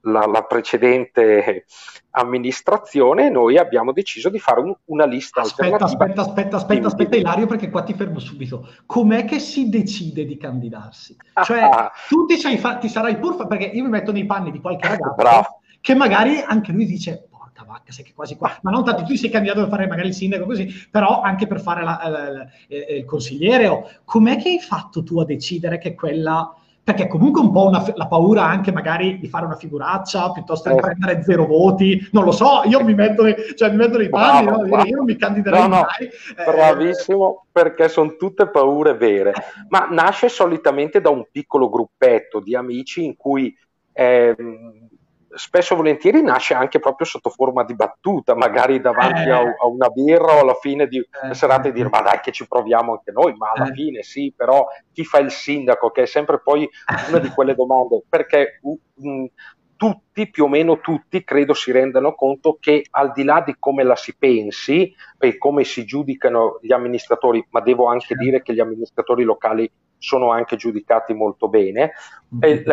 la, 0.01 0.25
la, 0.25 0.43
precedente 0.43 1.65
amministrazione, 2.11 3.29
noi 3.29 3.57
abbiamo 3.57 3.91
deciso 3.91 4.29
di 4.29 4.39
fare 4.39 4.61
un, 4.61 4.73
una 4.85 5.05
lista 5.05 5.41
aspetta, 5.41 5.83
Aspetta, 5.83 6.21
aspetta, 6.21 6.55
aspetta, 6.57 6.87
aspetta, 6.87 7.15
Ilario, 7.17 7.47
perché 7.47 7.69
qua 7.69 7.83
ti 7.83 7.93
fermo 7.93 8.19
subito. 8.19 8.69
Com'è 8.85 9.25
che 9.25 9.39
si 9.39 9.69
decide 9.69 10.25
di 10.25 10.37
candidarsi? 10.37 11.17
Cioè, 11.43 11.59
ah, 11.59 11.91
tu 12.07 12.25
ti, 12.25 12.37
sei 12.37 12.57
fa- 12.57 12.77
ti 12.77 12.87
sarai 12.87 13.17
pur 13.17 13.35
fa- 13.35 13.47
perché 13.47 13.65
io 13.65 13.83
mi 13.83 13.89
metto 13.89 14.11
nei 14.11 14.25
panni 14.25 14.51
di 14.51 14.61
qualche 14.61 14.87
ragazzo 14.87 15.15
bravo. 15.15 15.59
che 15.81 15.95
magari 15.95 16.39
anche 16.39 16.71
lui 16.71 16.85
dice 16.85 17.27
porca 17.55 17.63
vacca, 17.63 17.91
sei 17.93 18.03
che 18.03 18.13
quasi 18.13 18.35
qua, 18.35 18.51
ma 18.61 18.71
non 18.71 18.83
tanto 18.83 19.03
tu 19.03 19.15
sei 19.15 19.29
candidato 19.29 19.61
per 19.61 19.69
fare 19.69 19.87
magari 19.87 20.09
il 20.09 20.13
sindaco 20.13 20.45
così, 20.45 20.67
però 20.91 21.21
anche 21.21 21.47
per 21.47 21.61
fare 21.61 21.83
la, 21.83 22.01
la, 22.03 22.29
la, 22.29 22.47
il 22.67 23.05
consigliere. 23.05 23.67
O... 23.67 23.89
Com'è 24.03 24.37
che 24.37 24.49
hai 24.49 24.59
fatto 24.59 25.03
tu 25.03 25.19
a 25.19 25.25
decidere 25.25 25.77
che 25.77 25.95
quella 25.95 26.53
perché 26.85 27.07
comunque 27.07 27.41
un 27.41 27.51
po' 27.51 27.65
una, 27.65 27.83
la 27.95 28.05
paura 28.05 28.43
anche 28.43 28.71
magari 28.71 29.17
di 29.17 29.27
fare 29.27 29.45
una 29.45 29.55
figuraccia 29.55 30.31
piuttosto 30.31 30.69
che 30.69 30.75
eh. 30.75 30.79
prendere 30.79 31.23
zero 31.23 31.47
voti, 31.47 32.07
non 32.11 32.25
lo 32.25 32.31
so, 32.31 32.61
io 32.65 32.83
mi 32.83 32.93
metto 32.93 33.23
nei, 33.23 33.33
cioè, 33.55 33.71
mi 33.71 33.77
metto 33.77 33.97
nei 33.97 34.09
panni, 34.09 34.45
no? 34.45 34.83
io 34.83 34.95
non 34.97 35.05
mi 35.05 35.15
candiderei 35.15 35.61
no, 35.61 35.67
no, 35.67 35.81
mai. 35.81 36.07
Eh. 36.07 36.43
Bravissimo, 36.43 37.47
perché 37.51 37.89
sono 37.89 38.15
tutte 38.17 38.51
paure 38.51 38.93
vere, 38.93 39.33
ma 39.69 39.87
nasce 39.89 40.29
solitamente 40.29 41.01
da 41.01 41.09
un 41.09 41.25
piccolo 41.31 41.71
gruppetto 41.71 42.39
di 42.39 42.55
amici 42.55 43.03
in 43.03 43.15
cui 43.15 43.51
eh, 43.91 44.35
spesso 45.35 45.73
e 45.73 45.77
volentieri 45.77 46.21
nasce 46.21 46.53
anche 46.53 46.79
proprio 46.79 47.05
sotto 47.05 47.29
forma 47.29 47.63
di 47.63 47.75
battuta, 47.75 48.35
magari 48.35 48.79
davanti 48.79 49.29
eh. 49.29 49.31
a, 49.31 49.39
a, 49.39 49.67
una 49.67 49.89
birra 49.89 50.35
o 50.35 50.39
alla 50.39 50.55
fine 50.55 50.87
di 50.87 50.97
una 50.97 51.31
eh. 51.31 51.35
serata 51.35 51.67
e 51.67 51.71
dire 51.71 51.89
ma 51.89 52.01
dai 52.01 52.19
che 52.19 52.31
ci 52.31 52.47
proviamo 52.47 52.93
anche 52.93 53.11
noi, 53.11 53.35
ma 53.35 53.51
alla 53.53 53.69
eh. 53.69 53.73
fine 53.73 54.03
sì, 54.03 54.33
però 54.35 54.65
chi 54.91 55.03
fa 55.03 55.19
il 55.19 55.31
sindaco, 55.31 55.91
che 55.91 56.03
è 56.03 56.05
sempre 56.05 56.39
poi 56.41 56.67
una 57.09 57.19
di 57.19 57.29
quelle 57.29 57.55
domande, 57.55 58.03
perché 58.07 58.59
um, 58.95 59.27
tutti, 59.75 60.29
più 60.29 60.45
o 60.45 60.47
meno 60.47 60.79
tutti, 60.79 61.23
credo 61.23 61.53
si 61.53 61.71
rendano 61.71 62.13
conto 62.15 62.57
che 62.59 62.85
al 62.91 63.11
di 63.11 63.23
là 63.23 63.41
di 63.45 63.55
come 63.59 63.83
la 63.83 63.95
si 63.95 64.15
pensi 64.17 64.93
e 65.19 65.37
come 65.37 65.63
si 65.63 65.85
giudicano 65.85 66.59
gli 66.61 66.71
amministratori, 66.71 67.45
ma 67.49 67.59
devo 67.59 67.87
anche 67.87 68.15
dire 68.15 68.41
che 68.41 68.53
gli 68.53 68.59
amministratori 68.59 69.23
locali 69.23 69.69
sono 69.97 70.31
anche 70.31 70.55
giudicati 70.55 71.13
molto 71.13 71.47
bene, 71.47 71.93
mm-hmm. 72.35 72.63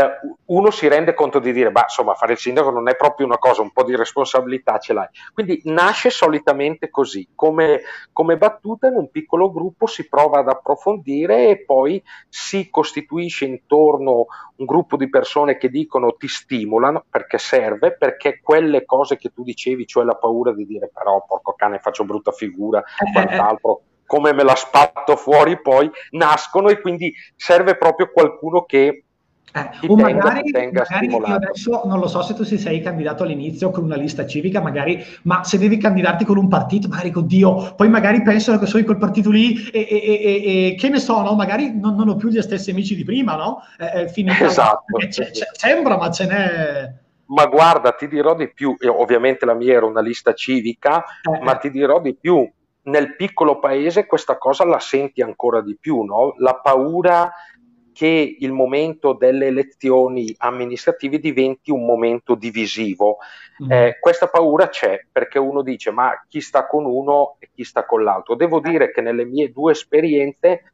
uno 0.47 0.71
si 0.71 0.89
rende 0.89 1.15
conto 1.15 1.39
di 1.39 1.53
dire, 1.53 1.71
bah, 1.71 1.85
insomma, 1.85 2.15
fare 2.15 2.33
il 2.33 2.39
sindaco 2.39 2.71
non 2.71 2.89
è 2.89 2.97
proprio 2.97 3.27
una 3.27 3.39
cosa, 3.39 3.63
un 3.63 3.71
po' 3.71 3.85
di 3.85 3.97
responsabilità 3.97 4.79
ce 4.79 4.93
l'hai. 4.93 5.09
Quindi 5.33 5.61
nasce 5.65 6.11
solitamente 6.11 6.91
così, 6.91 7.29
come, 7.35 7.81
come 8.13 8.37
battuta 8.37 8.89
in 8.89 8.97
un 8.97 9.11
piccolo 9.11 9.51
gruppo 9.51 9.87
si 9.87 10.09
prova 10.09 10.41
ad 10.41 10.49
approfondire 10.49 11.49
e 11.49 11.65
poi 11.65 12.03
si 12.29 12.69
costituisce 12.71 13.45
intorno 13.45 14.27
un 14.57 14.67
gruppo 14.67 14.97
di 14.97 15.09
persone 15.09 15.57
che 15.57 15.69
dicono 15.69 16.15
ti 16.15 16.29
stimolano 16.29 17.05
perché 17.09 17.39
serve, 17.39 17.97
perché 17.97 18.41
quelle 18.43 18.85
cose 18.85 19.17
che 19.17 19.31
tu 19.31 19.43
dicevi, 19.43 19.87
cioè 19.87 20.05
la 20.05 20.15
paura 20.15 20.53
di 20.53 20.67
dire 20.67 20.91
però 20.93 21.25
porco 21.27 21.55
cane 21.55 21.79
faccio 21.79 22.05
brutta 22.05 22.33
figura, 22.33 22.81
e 22.81 22.83
eh, 22.83 23.07
eh, 23.07 23.23
eh. 23.23 23.27
quant'altro 23.27 23.83
come 24.13 24.35
me 24.35 24.43
la 24.43 24.55
spatto 24.55 25.17
fuori 25.17 25.59
poi, 25.59 25.91
nascono 26.11 26.69
e 26.69 26.83
quindi 26.83 27.15
serve 27.35 27.79
proprio 27.79 28.11
qualcuno 28.13 28.65
che 28.67 29.05
eh, 29.55 29.87
o 29.87 29.97
tenga, 29.97 30.25
magari, 30.25 30.51
tenga 30.51 30.85
magari 30.91 31.33
adesso 31.33 31.81
non 31.87 31.99
lo 31.99 32.07
so 32.09 32.21
se 32.21 32.35
tu 32.35 32.43
si 32.43 32.59
sei 32.59 32.83
candidato 32.83 33.23
all'inizio 33.23 33.71
con 33.71 33.85
una 33.85 33.97
lista 33.97 34.27
civica, 34.27 34.61
magari, 34.61 35.03
ma 35.23 35.45
se 35.45 35.57
devi 35.57 35.79
candidarti 35.79 36.27
con 36.27 36.37
un 36.37 36.49
partito, 36.49 36.89
magari 36.89 37.11
con 37.11 37.27
Dio, 37.27 37.73
poi 37.75 37.89
magari 37.89 38.21
pensano 38.21 38.59
che 38.59 38.67
sono 38.67 38.85
quel 38.85 38.99
partito 38.99 39.31
lì 39.31 39.71
e, 39.71 39.81
e, 39.81 39.97
e, 39.97 40.67
e 40.67 40.75
che 40.75 40.91
ne 40.91 40.99
so, 40.99 41.23
no? 41.23 41.35
magari 41.35 41.73
non, 41.75 41.95
non, 41.95 42.11
ho 42.11 42.17
più 42.17 42.29
gli 42.29 42.43
stessi 42.43 42.71
amici 42.71 42.95
di 42.95 43.05
prima, 43.05 43.35
no? 43.35 43.63
Eh, 43.79 44.13
eh 44.15 44.25
esatto. 44.45 44.99
C- 45.09 45.31
c- 45.31 45.49
sembra, 45.53 45.97
ma 45.97 46.11
ce 46.11 46.27
n'è. 46.27 46.93
Ma 47.29 47.47
guarda, 47.47 47.93
ti 47.93 48.09
dirò 48.09 48.35
di 48.35 48.53
più, 48.53 48.77
ovviamente 48.89 49.47
la 49.47 49.55
mia 49.55 49.73
era 49.73 49.87
una 49.87 50.03
lista 50.03 50.35
civica, 50.35 51.03
eh, 51.03 51.43
ma 51.43 51.57
eh. 51.57 51.61
ti 51.61 51.71
dirò 51.71 51.99
di 51.99 52.15
più, 52.15 52.47
nel 52.85 53.15
piccolo 53.17 53.59
paese 53.59 54.07
questa 54.07 54.39
cosa 54.39 54.65
la 54.65 54.81
senti 54.81 55.23
ancora 55.23 55.61
di 55.61 55.77
più, 55.79 56.03
no? 56.03 56.35
la 56.39 56.57
paura 56.57 57.33
che 57.93 58.37
il 58.39 58.53
momento 58.53 59.13
delle 59.13 59.47
elezioni 59.47 60.35
amministrative 60.39 61.19
diventi 61.19 61.71
un 61.71 61.85
momento 61.85 62.35
divisivo. 62.35 63.19
Mm. 63.63 63.71
Eh, 63.71 63.99
questa 64.01 64.29
paura 64.29 64.69
c'è 64.69 65.07
perché 65.13 65.39
uno 65.39 65.63
dice 65.63 65.91
ma 65.91 66.25
chi 66.27 66.41
sta 66.41 66.67
con 66.67 66.87
uno 66.87 67.37
e 67.39 67.51
chi 67.55 67.65
sta 67.65 67.85
con 67.85 68.03
l'altro. 68.03 68.35
Devo 68.35 68.61
dire 68.61 68.91
che 68.91 69.03
nelle 69.03 69.25
mie 69.25 69.53
due 69.53 69.73
esperienze 69.73 70.73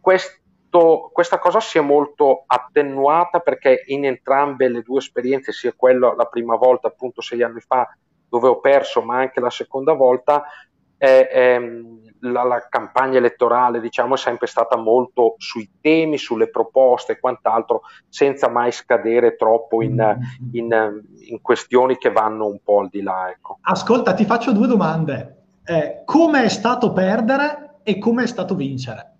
questo, 0.00 1.10
questa 1.12 1.38
cosa 1.38 1.60
si 1.60 1.78
è 1.78 1.82
molto 1.82 2.44
attenuata 2.46 3.40
perché 3.40 3.82
in 3.86 4.06
entrambe 4.06 4.68
le 4.68 4.82
due 4.82 4.98
esperienze, 4.98 5.52
sia 5.52 5.74
quella 5.76 6.14
la 6.14 6.26
prima 6.26 6.56
volta 6.56 6.86
appunto 6.86 7.20
sei 7.20 7.42
anni 7.42 7.60
fa 7.60 7.88
dove 8.28 8.46
ho 8.46 8.60
perso, 8.60 9.02
ma 9.02 9.18
anche 9.18 9.40
la 9.40 9.50
seconda 9.50 9.92
volta, 9.92 10.44
eh, 11.02 11.28
ehm, 11.32 11.98
la, 12.20 12.42
la, 12.42 12.66
campagna 12.68 13.16
elettorale 13.16 13.80
diciamo, 13.80 14.14
è 14.14 14.18
sempre 14.18 14.46
stata 14.46 14.76
molto 14.76 15.36
sui 15.38 15.78
temi, 15.80 16.18
sulle 16.18 16.50
proposte 16.50 17.12
e 17.12 17.18
quant'altro, 17.18 17.80
senza 18.06 18.50
mai 18.50 18.70
scadere 18.70 19.36
troppo 19.36 19.80
in, 19.80 19.94
mm. 19.94 20.48
in, 20.52 21.02
in 21.20 21.40
questioni 21.40 21.96
che 21.96 22.12
vanno 22.12 22.46
un 22.46 22.58
po' 22.62 22.80
al 22.80 22.88
di 22.90 23.00
là. 23.00 23.30
Ecco. 23.30 23.58
Ascolta, 23.62 24.12
ti 24.12 24.26
faccio 24.26 24.52
due 24.52 24.66
domande. 24.66 25.36
Eh, 25.64 26.02
come 26.04 26.44
è 26.44 26.48
stato 26.48 26.92
perdere 26.92 27.78
e 27.82 27.98
come 27.98 28.24
è 28.24 28.26
stato 28.26 28.54
vincere? 28.54 29.14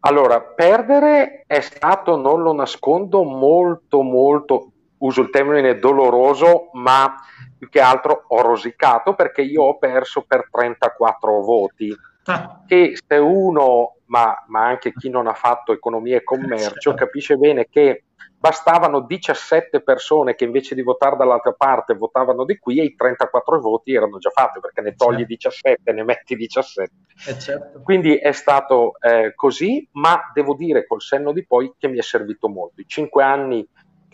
Allora, 0.00 0.40
perdere 0.40 1.44
è 1.46 1.60
stato, 1.60 2.16
non 2.16 2.40
lo 2.40 2.54
nascondo, 2.54 3.22
molto, 3.22 4.00
molto, 4.00 4.70
uso 4.98 5.22
il 5.22 5.30
termine 5.30 5.78
doloroso, 5.78 6.70
ma 6.72 7.14
più 7.56 7.68
che 7.68 7.80
altro 7.80 8.24
ho 8.28 8.40
rosicato 8.42 9.14
perché 9.14 9.42
io 9.42 9.62
ho 9.62 9.78
perso 9.78 10.24
per 10.26 10.48
34 10.50 11.40
voti. 11.42 11.94
Ah. 12.24 12.62
Che 12.66 12.98
se 13.06 13.16
uno, 13.16 13.96
ma, 14.06 14.44
ma, 14.48 14.66
anche 14.66 14.92
chi 14.92 15.08
non 15.08 15.26
ha 15.26 15.34
fatto 15.34 15.72
economia 15.72 16.16
e 16.16 16.24
commercio, 16.24 16.90
certo. 16.90 17.04
capisce 17.04 17.36
bene 17.36 17.68
che 17.70 18.04
bastavano 18.38 19.00
17 19.00 19.80
persone 19.82 20.34
che 20.34 20.44
invece 20.44 20.74
di 20.74 20.82
votare 20.82 21.16
dall'altra 21.16 21.52
parte 21.52 21.94
votavano 21.94 22.44
di 22.44 22.58
qui 22.58 22.78
e 22.80 22.84
i 22.84 22.94
34 22.94 23.60
voti 23.60 23.94
erano 23.94 24.18
già 24.18 24.30
fatti 24.30 24.60
perché 24.60 24.82
ne 24.82 24.94
togli 24.94 25.26
certo. 25.26 25.48
17, 25.48 25.92
ne 25.92 26.04
metti 26.04 26.36
17. 26.36 26.90
Eh 27.28 27.38
certo. 27.38 27.80
Quindi 27.82 28.16
è 28.16 28.32
stato 28.32 28.92
eh, 29.00 29.32
così, 29.34 29.88
ma 29.92 30.30
devo 30.34 30.54
dire 30.54 30.86
col 30.86 31.00
senno 31.00 31.32
di 31.32 31.46
poi 31.46 31.72
che 31.78 31.88
mi 31.88 31.98
è 31.98 32.02
servito 32.02 32.48
molto. 32.48 32.80
I 32.80 32.86
5 32.86 33.22
anni 33.22 33.66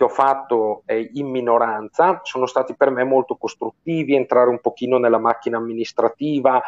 che 0.02 0.04
ho 0.04 0.08
fatto 0.08 0.82
eh, 0.86 1.10
in 1.14 1.28
minoranza 1.28 2.20
sono 2.24 2.46
stati 2.46 2.74
per 2.74 2.90
me 2.90 3.04
molto 3.04 3.36
costruttivi, 3.36 4.16
entrare 4.16 4.50
un 4.50 4.60
pochino 4.60 4.98
nella 4.98 5.18
macchina 5.18 5.58
amministrativa 5.58 6.60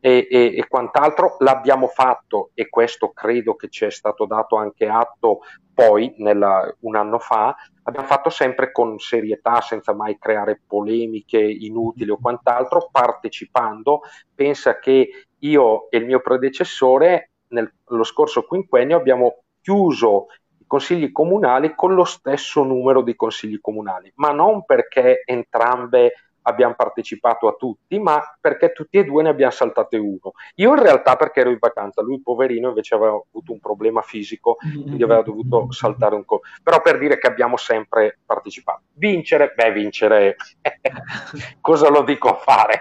e, 0.00 0.26
e, 0.28 0.56
e 0.56 0.66
quant'altro. 0.66 1.36
L'abbiamo 1.38 1.86
fatto 1.86 2.50
e 2.54 2.68
questo 2.68 3.12
credo 3.12 3.54
che 3.54 3.68
ci 3.68 3.84
è 3.84 3.90
stato 3.90 4.26
dato 4.26 4.56
anche 4.56 4.88
atto 4.88 5.42
poi 5.72 6.12
nella, 6.18 6.74
un 6.80 6.96
anno 6.96 7.20
fa, 7.20 7.54
abbiamo 7.84 8.06
fatto 8.06 8.30
sempre 8.30 8.72
con 8.72 8.98
serietà, 8.98 9.60
senza 9.60 9.94
mai 9.94 10.18
creare 10.18 10.60
polemiche 10.66 11.38
inutili 11.40 12.10
o 12.10 12.18
quant'altro, 12.20 12.88
partecipando. 12.90 14.00
Pensa 14.34 14.80
che 14.80 15.26
io 15.38 15.88
e 15.88 15.98
il 15.98 16.04
mio 16.04 16.20
predecessore 16.20 17.30
nello 17.48 18.02
scorso 18.02 18.42
quinquennio 18.42 18.96
abbiamo 18.96 19.44
chiuso 19.60 20.26
consigli 20.72 21.12
comunali 21.12 21.74
con 21.74 21.92
lo 21.92 22.04
stesso 22.04 22.62
numero 22.62 23.02
di 23.02 23.14
consigli 23.14 23.60
comunali, 23.60 24.10
ma 24.14 24.32
non 24.32 24.64
perché 24.64 25.20
entrambe 25.26 26.14
abbiamo 26.44 26.72
partecipato 26.74 27.46
a 27.46 27.52
tutti, 27.52 27.98
ma 27.98 28.22
perché 28.40 28.72
tutti 28.72 28.96
e 28.96 29.04
due 29.04 29.22
ne 29.22 29.28
abbiamo 29.28 29.52
saltate 29.52 29.98
uno. 29.98 30.32
Io 30.54 30.70
in 30.70 30.82
realtà 30.82 31.16
perché 31.16 31.40
ero 31.40 31.50
in 31.50 31.58
vacanza, 31.60 32.00
lui 32.00 32.22
poverino 32.22 32.68
invece 32.68 32.94
aveva 32.94 33.20
avuto 33.30 33.52
un 33.52 33.60
problema 33.60 34.00
fisico, 34.00 34.56
quindi 34.56 35.02
aveva 35.02 35.20
dovuto 35.20 35.70
saltare 35.72 36.14
un 36.14 36.24
colpo. 36.24 36.46
Però 36.62 36.80
per 36.80 36.96
dire 36.98 37.18
che 37.18 37.26
abbiamo 37.26 37.58
sempre 37.58 38.20
partecipato. 38.24 38.84
Vincere, 38.94 39.52
beh 39.54 39.72
vincere, 39.72 40.36
cosa 41.60 41.90
lo 41.90 42.02
dico 42.02 42.40
fare? 42.42 42.80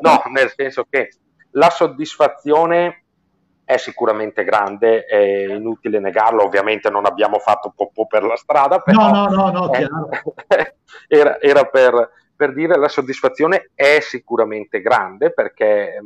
no, 0.00 0.22
nel 0.32 0.50
senso 0.56 0.86
che 0.88 1.10
la 1.50 1.68
soddisfazione 1.68 3.01
è 3.72 3.76
sicuramente 3.78 4.44
grande, 4.44 5.04
è 5.04 5.46
inutile 5.48 5.98
negarlo, 5.98 6.44
ovviamente 6.44 6.90
non 6.90 7.06
abbiamo 7.06 7.38
fatto 7.38 7.72
popò 7.74 8.06
per 8.06 8.24
la 8.24 8.36
strada, 8.36 8.80
però 8.80 9.10
no, 9.10 9.28
no, 9.28 9.50
no, 9.50 9.66
no 9.68 9.72
eh, 9.72 9.88
era, 11.08 11.40
era 11.40 11.64
per, 11.64 12.10
per, 12.34 12.52
dire 12.52 12.76
la 12.76 12.88
soddisfazione 12.88 13.70
è 13.74 14.00
sicuramente 14.00 14.80
grande 14.80 15.32
perché 15.32 15.94
eh, 15.94 16.02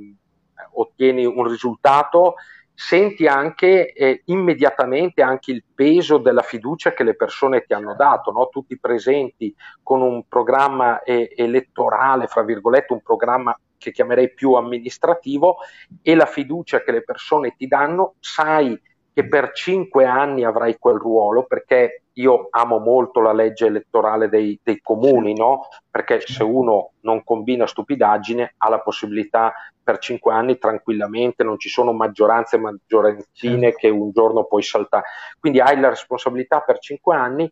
ottieni 0.75 1.25
un 1.25 1.47
risultato, 1.47 2.35
senti 2.75 3.27
anche 3.27 3.93
eh, 3.93 4.23
immediatamente 4.27 5.23
anche 5.23 5.51
il 5.51 5.65
peso 5.75 6.19
della 6.19 6.43
fiducia 6.43 6.93
che 6.93 7.05
le 7.05 7.17
persone 7.17 7.65
ti 7.65 7.73
hanno 7.73 7.95
dato, 7.95 8.31
no? 8.33 8.49
tutti 8.49 8.79
presenti 8.79 9.55
con 9.83 10.03
un 10.03 10.29
programma 10.29 11.03
eh, 11.03 11.33
elettorale, 11.35 12.27
fra 12.27 12.43
virgolette, 12.43 12.93
un 12.93 13.03
programma 13.03 13.59
che 13.79 13.93
chiamerei 13.93 14.33
più 14.33 14.53
amministrativo 14.53 15.57
e 16.03 16.15
la 16.15 16.27
fiducia 16.27 16.83
che 16.83 16.93
le 16.93 17.03
persone 17.03 17.55
ti 17.57 17.67
danno, 17.67 18.15
sai 18.21 18.81
che 19.13 19.29
per 19.29 19.53
cinque 19.53 20.05
anni 20.05 20.45
avrai 20.45 20.77
quel 20.79 20.99
ruolo 20.99 21.45
perché 21.45 22.03
io 22.19 22.49
amo 22.51 22.79
molto 22.79 23.21
la 23.21 23.33
legge 23.33 23.67
elettorale 23.67 24.29
dei, 24.29 24.59
dei 24.63 24.81
comuni, 24.83 25.35
no? 25.35 25.69
Perché 25.91 26.21
se 26.21 26.43
uno 26.43 26.93
non 27.01 27.25
combina 27.25 27.67
stupidaggine 27.67 28.55
ha 28.59 28.69
la 28.69 28.81
possibilità 28.81 29.55
per 29.83 29.99
cinque 29.99 30.35
anni 30.35 30.59
tranquillamente, 30.59 31.45
non 31.45 31.59
ci 31.59 31.69
sono 31.69 31.93
maggioranze 31.93 32.59
maggioranzine 32.59 33.73
che 33.73 33.89
un 33.89 34.11
giorno 34.11 34.45
puoi 34.45 34.63
saltare. 34.63 35.05
Quindi 35.39 35.61
hai 35.61 35.79
la 35.79 35.89
responsabilità 35.89 36.61
per 36.61 36.79
cinque 36.79 37.17
anni 37.17 37.51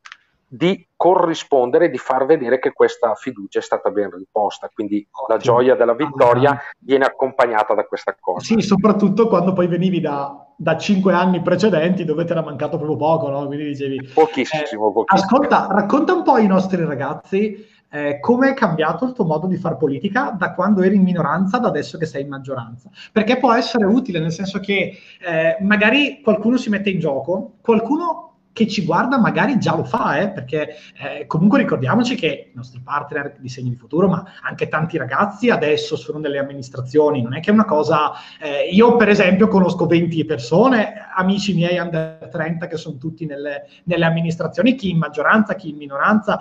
di 0.54 0.86
corrispondere 0.94 1.90
di 1.90 1.98
far 1.98 2.26
vedere 2.26 2.58
che 2.58 2.72
questa 2.72 3.14
fiducia 3.14 3.58
è 3.58 3.62
stata 3.62 3.90
ben 3.90 4.10
riposta. 4.10 4.70
Quindi 4.72 5.06
la 5.28 5.36
gioia 5.36 5.74
della 5.74 5.94
vittoria 5.94 6.58
viene 6.78 7.04
accompagnata 7.04 7.74
da 7.74 7.84
questa 7.84 8.16
cosa. 8.18 8.44
Sì, 8.44 8.60
soprattutto 8.60 9.26
quando 9.26 9.52
poi 9.52 9.66
venivi 9.66 10.00
da, 10.00 10.46
da 10.56 10.78
cinque 10.78 11.12
anni 11.12 11.42
precedenti 11.42 12.04
dove 12.04 12.24
ti 12.24 12.32
era 12.32 12.42
mancato 12.42 12.76
proprio 12.76 12.96
poco, 12.96 13.28
no? 13.28 13.46
Quindi 13.46 13.66
dicevi... 13.66 14.10
Pochissimo, 14.14 14.62
eh, 14.62 14.92
pochissimo. 14.92 15.06
Ascolta, 15.06 15.66
racconta 15.70 16.14
un 16.14 16.22
po' 16.22 16.34
ai 16.34 16.46
nostri 16.46 16.84
ragazzi 16.84 17.72
eh, 17.90 18.18
come 18.18 18.50
è 18.50 18.54
cambiato 18.54 19.04
il 19.04 19.12
tuo 19.12 19.24
modo 19.24 19.46
di 19.46 19.56
fare 19.56 19.76
politica 19.76 20.34
da 20.36 20.52
quando 20.52 20.82
eri 20.82 20.96
in 20.96 21.02
minoranza 21.02 21.58
ad 21.58 21.64
adesso 21.64 21.96
che 21.96 22.06
sei 22.06 22.22
in 22.22 22.28
maggioranza? 22.28 22.90
Perché 23.12 23.38
può 23.38 23.52
essere 23.52 23.84
utile, 23.84 24.18
nel 24.18 24.32
senso 24.32 24.58
che 24.58 24.98
eh, 25.20 25.56
magari 25.60 26.20
qualcuno 26.22 26.56
si 26.56 26.70
mette 26.70 26.90
in 26.90 26.98
gioco, 26.98 27.52
qualcuno 27.60 28.33
che 28.54 28.68
ci 28.68 28.84
guarda 28.84 29.18
magari 29.18 29.58
già 29.58 29.74
lo 29.74 29.82
fa, 29.84 30.20
eh, 30.20 30.30
perché 30.30 30.76
eh, 30.96 31.26
comunque 31.26 31.58
ricordiamoci 31.58 32.14
che 32.14 32.50
i 32.52 32.56
nostri 32.56 32.80
partner 32.80 33.34
di 33.38 33.48
Segni 33.48 33.70
di 33.70 33.76
Futuro, 33.76 34.08
ma 34.08 34.24
anche 34.42 34.68
tanti 34.68 34.96
ragazzi 34.96 35.50
adesso 35.50 35.96
sono 35.96 36.18
nelle 36.20 36.38
amministrazioni, 36.38 37.20
non 37.20 37.34
è 37.34 37.40
che 37.40 37.50
è 37.50 37.52
una 37.52 37.64
cosa... 37.64 38.12
Eh, 38.40 38.68
io 38.70 38.94
per 38.96 39.08
esempio 39.08 39.48
conosco 39.48 39.86
20 39.86 40.24
persone, 40.24 40.92
amici 41.16 41.52
miei 41.52 41.78
under 41.78 42.28
30 42.30 42.68
che 42.68 42.76
sono 42.76 42.96
tutti 42.96 43.26
nelle, 43.26 43.66
nelle 43.84 44.04
amministrazioni, 44.04 44.76
chi 44.76 44.90
in 44.90 44.98
maggioranza, 44.98 45.56
chi 45.56 45.70
in 45.70 45.76
minoranza. 45.76 46.38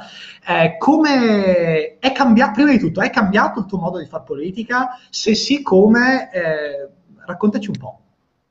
Eh, 0.48 0.78
come 0.78 1.98
è 1.98 2.12
cambiato, 2.12 2.54
prima 2.54 2.72
di 2.72 2.80
tutto, 2.80 3.02
è 3.02 3.10
cambiato 3.10 3.62
il 3.62 3.66
tuo 3.66 3.80
modo 3.80 3.98
di 3.98 4.06
fare 4.06 4.24
politica? 4.24 5.00
Se 5.10 5.34
sì, 5.34 5.64
come? 5.64 6.30
Eh, 6.32 6.90
raccontaci 7.26 7.70
un 7.70 7.78
po'. 7.80 8.03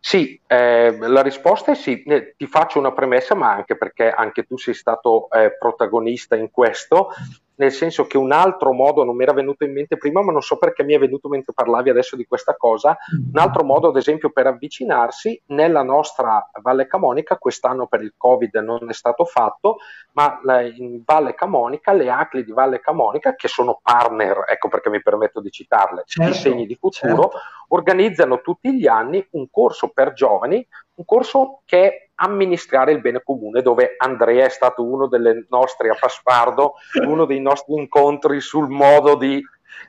Sì, 0.05 0.39
eh, 0.49 0.97
la 0.99 1.23
risposta 1.23 1.71
è 1.71 1.75
sì. 1.77 2.03
Eh, 2.03 2.35
ti 2.37 2.47
faccio 2.49 2.81
una 2.81 2.93
premessa, 2.93 3.37
ma 3.37 3.53
anche 3.53 3.77
perché 3.77 4.11
anche 4.11 4.43
tu 4.43 4.59
sei 4.59 4.75
stato 4.75 5.31
eh, 5.31 5.57
protagonista 5.57 6.35
in 6.35 6.51
questo 6.51 7.11
nel 7.57 7.73
senso 7.73 8.07
che 8.07 8.17
un 8.17 8.33
altro 8.33 8.73
modo 8.73 9.05
non 9.05 9.17
mi 9.17 9.23
era 9.23 9.33
venuto 9.33 9.65
in 9.65 9.73
mente 9.73 9.97
prima, 9.97 10.23
ma 10.23 10.33
non 10.33 10.41
so 10.41 10.57
perché 10.57 10.83
mi 10.85 10.95
è 10.95 10.99
venuto 10.99 11.29
mentre 11.29 11.53
parlavi 11.53 11.91
adesso 11.91 12.17
di 12.17 12.25
questa 12.25 12.55
cosa, 12.57 12.97
un 13.33 13.39
altro 13.39 13.65
modo 13.65 13.89
ad 13.89 13.97
esempio 13.97 14.31
per 14.31 14.47
avvicinarsi 14.47 15.41
nella 15.47 15.83
nostra 15.83 16.51
Valle 16.61 16.87
Camonica, 16.87 17.37
quest'anno 17.37 17.87
per 17.87 18.03
il 18.03 18.15
Covid 18.17 18.55
non 18.57 18.89
è 18.89 18.93
stato 18.93 19.25
fatto, 19.25 19.79
ma 20.13 20.41
in 20.77 21.03
Valle 21.05 21.35
Camonica, 21.35 21.93
le 21.93 22.11
ACLI 22.11 22.45
di 22.45 22.53
Valle 22.53 22.81
Camonica, 22.81 23.35
che 23.35 23.49
sono 23.49 23.81
partner, 23.83 24.45
ecco 24.49 24.69
perché 24.69 24.91
mi 24.91 25.03
permetto 25.03 25.41
di 25.41 25.51
citarle, 25.51 26.05
certo, 26.07 26.33
di 26.33 26.39
segni 26.39 26.67
di 26.67 26.75
futuro, 26.75 27.23
certo. 27.23 27.39
organizzano 27.69 28.41
tutti 28.41 28.75
gli 28.75 28.87
anni 28.87 29.25
un 29.33 29.49
corso 29.51 29.89
per 29.89 30.13
giovani, 30.13 30.67
un 30.95 31.05
corso 31.05 31.63
che 31.65 31.87
è 31.87 32.09
amministrare 32.17 32.93
il 32.93 33.01
bene 33.01 33.23
comune, 33.23 33.63
dove 33.63 33.95
Andrea 33.97 34.45
è 34.45 34.51
stato 34.51 34.85
uno 34.85 35.07
delle 35.09 35.47
nostre 35.49 35.89
a 35.89 35.97
Paspardo, 35.99 36.75
uno 37.07 37.25
dei 37.25 37.41
nostri 37.41 37.75
incontri 37.75 38.41
sul 38.41 38.69
modo 38.69 39.17
di 39.17 39.43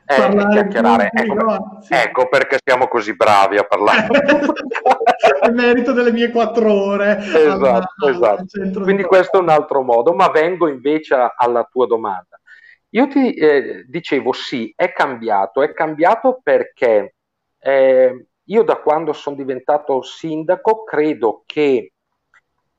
eh, 0.06 0.46
chiacchierare. 0.50 1.10
Ecco, 1.12 1.80
ecco, 1.88 2.28
perché 2.28 2.58
siamo 2.64 2.88
così 2.88 3.14
bravi 3.14 3.58
a 3.58 3.64
parlare. 3.64 4.08
È 5.40 5.48
merito 5.50 5.92
delle 5.92 6.12
mie 6.12 6.30
quattro 6.30 6.72
ore. 6.72 7.18
Esatto, 7.18 8.06
alla, 8.06 8.40
esatto. 8.42 8.80
Quindi 8.82 9.04
questo 9.04 9.38
è 9.38 9.40
un 9.40 9.48
altro 9.48 9.82
modo, 9.82 10.12
ma 10.12 10.28
vengo 10.28 10.68
invece 10.68 11.14
alla 11.34 11.66
tua 11.70 11.86
domanda. 11.86 12.38
Io 12.90 13.08
ti 13.08 13.34
eh, 13.34 13.84
dicevo 13.86 14.32
sì, 14.32 14.72
è 14.74 14.92
cambiato, 14.92 15.62
è 15.62 15.72
cambiato 15.72 16.40
perché 16.42 17.14
eh, 17.58 18.26
io 18.44 18.62
da 18.62 18.76
quando 18.76 19.12
sono 19.12 19.36
diventato 19.36 20.02
sindaco 20.02 20.84
credo 20.84 21.42
che 21.46 21.92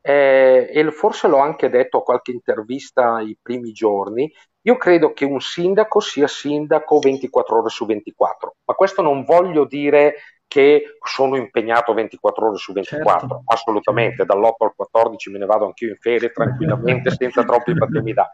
eh, 0.08 0.70
e 0.72 0.92
forse 0.92 1.28
l'ho 1.28 1.40
anche 1.40 1.68
detto 1.68 1.98
a 1.98 2.04
qualche 2.04 2.30
intervista 2.30 3.20
i 3.22 3.36
primi 3.42 3.72
giorni, 3.72 4.32
io 4.62 4.78
credo 4.78 5.14
che 5.14 5.26
un 5.26 5.42
sindaco 5.42 6.00
sia 6.00 6.28
sindaco 6.28 7.00
24 7.00 7.58
ore 7.58 7.70
su 7.70 7.88
24, 7.88 8.56
ma 8.66 8.76
questo 8.76 9.02
non 9.02 9.24
voglio 9.24 9.66
dire 9.66 10.14
che 10.48 10.98
sono 11.04 11.38
impegnato 11.38 11.96
24 11.96 12.48
ore 12.48 12.58
su 12.58 12.72
24, 12.72 13.20
certo. 13.20 13.42
assolutamente, 13.46 14.18
certo. 14.18 14.34
dall'8 14.34 14.66
al 14.66 14.74
14 14.76 15.32
me 15.32 15.40
ne 15.40 15.46
vado 15.46 15.66
anch'io 15.66 15.90
in 15.90 15.98
ferie 15.98 16.32
tranquillamente 16.32 17.10
senza 17.18 17.44
troppi 17.44 17.74
paternità. 17.74 18.32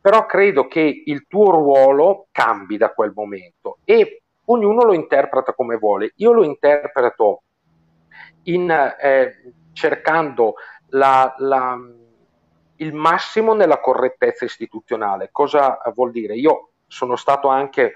Però 0.00 0.24
credo 0.24 0.66
che 0.66 1.02
il 1.04 1.26
tuo 1.28 1.50
ruolo 1.50 2.26
cambi 2.32 2.78
da 2.78 2.90
quel 2.92 3.12
momento 3.14 3.78
e 3.84 4.21
ognuno 4.46 4.82
lo 4.82 4.92
interpreta 4.94 5.54
come 5.54 5.76
vuole. 5.76 6.12
Io 6.16 6.32
lo 6.32 6.44
interpreto 6.44 7.42
in, 8.44 8.70
eh, 8.70 9.54
cercando 9.72 10.54
la, 10.88 11.34
la, 11.38 11.78
il 12.76 12.92
massimo 12.92 13.54
nella 13.54 13.80
correttezza 13.80 14.44
istituzionale. 14.44 15.30
Cosa 15.30 15.78
vuol 15.94 16.10
dire? 16.10 16.34
Io 16.34 16.70
sono 16.86 17.16
stato 17.16 17.48
anche 17.48 17.94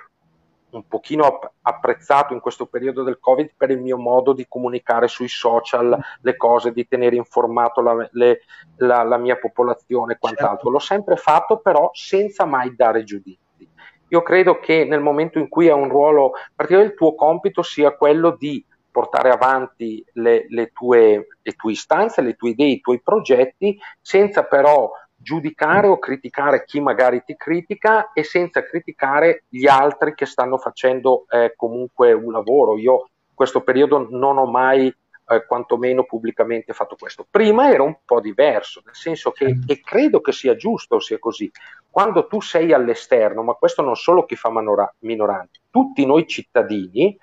un 0.70 0.86
pochino 0.88 1.38
apprezzato 1.62 2.34
in 2.34 2.40
questo 2.40 2.66
periodo 2.66 3.02
del 3.02 3.18
Covid 3.18 3.52
per 3.56 3.70
il 3.70 3.80
mio 3.80 3.96
modo 3.96 4.32
di 4.32 4.46
comunicare 4.48 5.08
sui 5.08 5.28
social 5.28 5.98
le 6.20 6.36
cose, 6.36 6.72
di 6.72 6.86
tenere 6.86 7.16
informato 7.16 7.80
la, 7.80 8.08
le, 8.12 8.40
la, 8.76 9.02
la 9.02 9.16
mia 9.16 9.36
popolazione 9.36 10.14
e 10.14 10.18
quant'altro. 10.18 10.54
Certo. 10.56 10.70
L'ho 10.70 10.78
sempre 10.78 11.16
fatto 11.16 11.58
però 11.58 11.90
senza 11.92 12.44
mai 12.44 12.74
dare 12.74 13.04
giudizi. 13.04 13.44
Io 14.08 14.22
credo 14.22 14.58
che 14.60 14.84
nel 14.84 15.00
momento 15.00 15.38
in 15.38 15.48
cui 15.48 15.68
hai 15.68 15.78
un 15.78 15.88
ruolo, 15.88 16.32
praticamente 16.54 16.92
il 16.92 16.98
tuo 16.98 17.14
compito 17.14 17.62
sia 17.62 17.92
quello 17.92 18.36
di 18.38 18.64
portare 18.90 19.30
avanti 19.30 20.02
le, 20.14 20.46
le, 20.48 20.70
tue, 20.72 21.26
le 21.42 21.52
tue 21.52 21.72
istanze, 21.72 22.22
le 22.22 22.34
tue 22.34 22.50
idee, 22.50 22.68
i 22.68 22.80
tuoi 22.80 23.00
progetti, 23.02 23.78
senza 24.00 24.44
però 24.44 24.90
giudicare 25.14 25.86
o 25.86 25.98
criticare 25.98 26.64
chi 26.64 26.80
magari 26.80 27.22
ti 27.24 27.36
critica 27.36 28.12
e 28.12 28.22
senza 28.22 28.62
criticare 28.62 29.44
gli 29.48 29.66
altri 29.66 30.14
che 30.14 30.24
stanno 30.24 30.56
facendo 30.56 31.26
eh, 31.28 31.52
comunque 31.56 32.12
un 32.12 32.32
lavoro. 32.32 32.78
Io 32.78 33.08
in 33.28 33.34
questo 33.34 33.62
periodo 33.62 34.06
non 34.10 34.38
ho 34.38 34.46
mai 34.46 34.86
eh, 35.28 35.44
quantomeno 35.44 36.04
pubblicamente 36.04 36.72
fatto 36.72 36.96
questo. 36.98 37.26
Prima 37.28 37.70
era 37.70 37.82
un 37.82 37.96
po' 38.04 38.20
diverso, 38.20 38.82
nel 38.84 38.94
senso 38.94 39.30
che, 39.32 39.58
e 39.66 39.80
credo 39.80 40.20
che 40.20 40.32
sia 40.32 40.54
giusto 40.54 41.00
sia 41.00 41.18
così, 41.18 41.50
quando 41.96 42.26
tu 42.26 42.42
sei 42.42 42.74
all'esterno, 42.74 43.42
ma 43.42 43.54
questo 43.54 43.80
non 43.80 43.96
solo 43.96 44.26
chi 44.26 44.36
fa 44.36 44.50
manora- 44.50 44.94
minoranti, 44.98 45.60
tutti 45.70 46.04
noi 46.04 46.26
cittadini, 46.26 47.16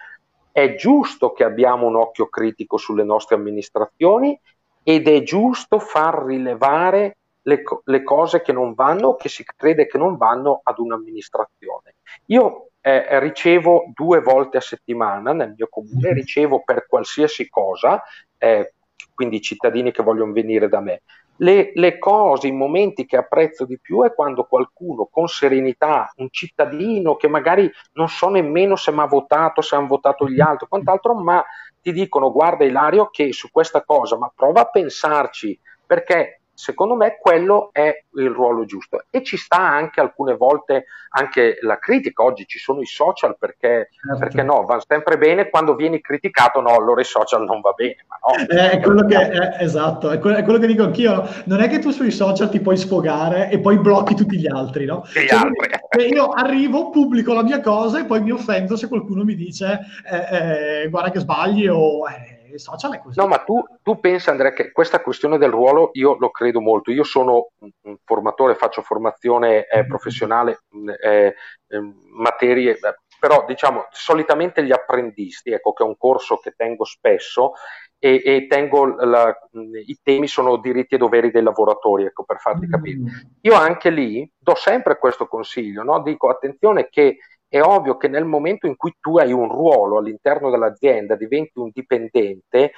è 0.52 0.74
giusto 0.74 1.32
che 1.32 1.44
abbiamo 1.44 1.86
un 1.86 1.96
occhio 1.96 2.28
critico 2.28 2.78
sulle 2.78 3.04
nostre 3.04 3.36
amministrazioni 3.36 4.36
ed 4.82 5.08
è 5.08 5.22
giusto 5.22 5.78
far 5.78 6.26
rilevare 6.26 7.18
le, 7.44 7.62
le 7.84 8.02
cose 8.02 8.42
che 8.42 8.52
non 8.52 8.74
vanno 8.74 9.16
che 9.16 9.30
si 9.30 9.44
crede 9.44 9.86
che 9.86 10.00
non 10.00 10.18
vanno 10.18 10.62
ad 10.64 10.80
un'amministrazione. 10.80 11.98
Io 12.30 12.70
eh, 12.82 13.20
ricevo 13.20 13.92
due 13.94 14.22
volte 14.22 14.58
a 14.58 14.62
settimana 14.62 15.34
nel 15.34 15.54
mio 15.56 15.68
comune, 15.70 16.14
ricevo 16.14 16.64
per 16.64 16.88
qualsiasi 16.88 17.48
cosa, 17.48 18.02
eh, 18.40 18.74
quindi 19.14 19.40
cittadini 19.40 19.92
che 19.92 20.02
vogliono 20.02 20.32
venire 20.32 20.68
da 20.68 20.80
me, 20.80 21.04
le, 21.38 21.72
le, 21.74 21.98
cose, 21.98 22.48
i 22.48 22.52
momenti 22.52 23.06
che 23.06 23.18
apprezzo 23.18 23.66
di 23.66 23.80
più 23.80 24.04
è 24.04 24.14
quando 24.14 24.44
qualcuno 24.44 25.08
con 25.12 25.28
serenità, 25.28 26.12
un 26.18 26.28
cittadino 26.30 27.16
che 27.16 27.28
magari 27.28 27.70
non 27.94 28.08
so 28.08 28.30
nemmeno 28.30 28.76
se 28.76 28.92
mi 28.92 29.00
ha 29.00 29.06
votato, 29.06 29.62
se 29.62 29.76
hanno 29.76 29.88
votato 29.88 30.30
gli 30.30 30.40
altri, 30.40 30.68
quant'altro, 30.68 31.16
ma 31.16 31.44
ti 31.82 31.92
dicono 31.92 32.32
guarda 32.32 32.64
Ilario 32.64 33.10
che 33.10 33.34
su 33.34 33.50
questa 33.52 33.84
cosa, 33.84 34.18
ma 34.18 34.32
prova 34.34 34.62
a 34.62 34.70
pensarci, 34.70 35.60
perché 35.86 36.43
secondo 36.54 36.96
me 36.96 37.18
quello 37.20 37.70
è 37.72 38.04
il 38.16 38.30
ruolo 38.30 38.66
giusto. 38.66 39.06
E 39.10 39.24
ci 39.24 39.38
sta 39.38 39.58
anche 39.58 40.00
alcune 40.00 40.36
volte 40.36 40.86
anche 41.10 41.58
la 41.62 41.80
critica. 41.80 42.24
Oggi 42.24 42.46
ci 42.46 42.60
sono 42.60 42.82
i 42.82 42.86
social 42.86 43.36
perché, 43.38 43.90
certo. 43.92 44.20
perché 44.20 44.44
no 44.44 44.64
va 44.64 44.82
sempre 44.86 45.18
bene. 45.18 45.50
Quando 45.50 45.76
vieni 45.76 46.02
criticato 46.02 46.62
no 46.62 46.76
allora 46.76 47.02
i 47.02 47.06
social 47.06 47.44
non 47.44 47.62
va 47.62 47.72
bene 47.72 48.06
ma 48.08 48.18
no. 48.22 48.48
Eh, 48.48 48.72
è 48.72 48.80
quello 48.80 49.06
che 49.06 49.16
è, 49.16 49.64
esatto 49.64 50.12
è 50.12 50.20
quello, 50.20 50.38
è 50.38 50.44
quello, 50.44 50.60
che 50.60 50.68
dico 50.68 50.84
anch'io. 50.84 51.28
Non 51.46 51.62
è 51.62 51.68
che 51.68 51.80
tu 51.80 51.92
sui 51.92 52.12
social 52.12 52.50
ti 52.50 52.60
puoi 52.60 52.78
sfogare 52.78 53.50
e 53.50 53.60
poi 53.60 53.80
blocchi 53.80 54.16
tutti 54.16 54.38
gli 54.38 54.48
altri 54.48 54.86
no? 54.86 55.04
Gli 55.14 55.28
cioè, 55.28 55.40
altri. 55.40 56.14
io 56.14 56.30
arrivo 56.30 56.90
pubblico 56.90 57.34
la 57.34 57.44
mia 57.44 57.60
cosa 57.60 58.00
e 58.00 58.06
poi 58.06 58.22
mi 58.22 58.32
offendo 58.32 58.76
se 58.76 58.88
qualcuno 58.88 59.24
mi 59.24 59.36
dice 59.36 59.80
eh, 60.10 60.84
eh, 60.84 60.90
guarda 60.90 61.12
che 61.12 61.20
sbagli 61.20 61.68
o 61.68 62.06
eh, 62.54 62.60
social 62.60 62.94
è 62.94 63.00
così. 63.00 63.20
No, 63.20 63.28
ma 63.28 63.40
tu, 63.40 63.64
tu 63.82 64.00
pensa 64.00 64.32
Andrea 64.32 64.54
che 64.54 64.72
questa 64.72 65.02
questione 65.02 65.38
del 65.38 65.50
ruolo 65.50 65.90
io 65.94 66.16
lo 66.18 66.30
credo 66.30 66.62
molto. 66.62 66.92
Io 66.92 67.04
sono 67.04 67.50
un 67.60 67.98
formatore, 68.04 68.56
faccio 68.56 68.82
formazione 68.82 69.66
eh, 69.66 69.78
mm-hmm. 69.78 69.88
professionale, 69.88 70.64
mm, 70.76 70.90
eh, 70.90 71.36
eh, 71.68 71.94
materie, 72.12 72.78
però 73.20 73.46
diciamo 73.48 73.88
solitamente 73.92 74.64
gli 74.64 74.72
apprendisti, 74.72 75.52
ecco 75.52 75.74
che 75.74 75.84
è 75.84 75.88
un 75.88 75.98
corso 75.98 76.38
che 76.38 76.54
tengo 76.56 76.84
spesso 76.84 77.54
e, 77.98 78.22
e 78.24 78.48
tengo 78.50 78.86
la, 78.86 79.34
mm, 79.58 79.76
i 79.86 79.98
temi 80.04 80.28
sono 80.28 80.58
diritti 80.58 80.96
e 80.96 80.98
doveri 80.98 81.32
dei 81.32 81.42
lavoratori, 81.42 82.04
ecco 82.04 82.24
per 82.24 82.40
farti 82.40 82.68
capire. 82.68 82.98
Mm. 82.98 83.08
Io 83.42 83.54
anche 83.54 83.90
lì 83.90 84.30
do 84.38 84.56
sempre 84.56 84.98
questo 84.98 85.28
consiglio, 85.28 85.84
no? 85.84 86.02
dico 86.02 86.30
attenzione 86.30 86.90
che 86.90 87.18
è 87.54 87.62
ovvio 87.62 87.98
che 87.98 88.08
nel 88.08 88.26
momento 88.26 88.66
in 88.66 88.76
cui 88.76 88.96
tu 89.00 89.20
hai 89.20 89.32
un 89.32 89.48
ruolo 89.48 90.00
all'interno 90.00 90.50
dell'azienda, 90.50 91.16
diventi 91.16 91.60
un 91.60 91.70
dipendente, 91.72 92.72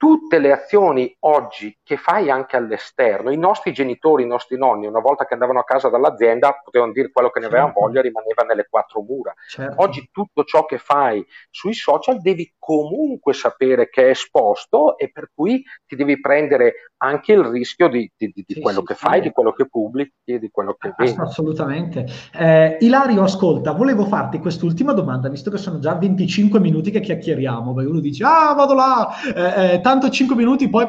tutte 0.00 0.38
le 0.38 0.50
azioni 0.50 1.14
oggi 1.26 1.76
che 1.82 1.98
fai 1.98 2.30
anche 2.30 2.56
all'esterno, 2.56 3.30
i 3.30 3.36
nostri 3.36 3.70
genitori, 3.74 4.22
i 4.22 4.26
nostri 4.26 4.56
nonni, 4.56 4.86
una 4.86 4.98
volta 4.98 5.26
che 5.26 5.34
andavano 5.34 5.58
a 5.58 5.64
casa 5.64 5.90
dall'azienda, 5.90 6.58
potevano 6.64 6.92
dire 6.92 7.10
quello 7.12 7.28
che 7.28 7.38
ne 7.38 7.46
avevano 7.46 7.72
certo. 7.72 7.80
voglia, 7.82 8.00
rimaneva 8.00 8.42
nelle 8.44 8.66
quattro 8.70 9.02
mura. 9.02 9.34
Certo. 9.46 9.82
Oggi 9.82 10.08
tutto 10.10 10.44
ciò 10.44 10.64
che 10.64 10.78
fai 10.78 11.22
sui 11.50 11.74
social 11.74 12.18
devi 12.18 12.50
comunque 12.58 13.34
sapere 13.34 13.90
che 13.90 14.06
è 14.06 14.10
esposto 14.10 14.96
e 14.96 15.10
per 15.10 15.32
cui 15.34 15.62
ti 15.84 15.96
devi 15.96 16.18
prendere 16.18 16.92
anche 17.02 17.32
il 17.32 17.44
rischio 17.44 17.88
di, 17.88 18.10
di, 18.16 18.32
di, 18.34 18.44
sì, 18.46 18.60
quello 18.60 18.80
sì, 18.80 18.86
che 18.86 18.94
sì. 18.94 19.04
fai, 19.04 19.20
di 19.20 19.30
quello 19.32 19.52
che 19.52 19.68
pubblichi 19.68 20.12
e 20.24 20.38
di 20.38 20.50
quello 20.50 20.76
che 20.78 20.94
vedi. 20.96 21.14
Assolutamente. 21.18 22.06
Eh, 22.32 22.78
Ilario, 22.80 23.22
ascolta, 23.22 23.72
volevo 23.72 24.04
farti 24.04 24.38
quest'ultima 24.38 24.92
domanda, 24.92 25.28
visto 25.28 25.50
che 25.50 25.58
sono 25.58 25.78
già 25.78 25.94
25 25.94 26.60
minuti 26.60 26.90
che 26.90 27.00
chiacchieriamo, 27.00 27.74
perché 27.74 27.90
uno 27.90 28.00
dice, 28.00 28.24
ah, 28.24 28.54
vado 28.54 28.74
là, 28.74 29.08
eh, 29.34 29.74
eh, 29.74 29.80
tanto 29.90 30.08
5 30.08 30.36
minuti, 30.36 30.68
poi, 30.68 30.86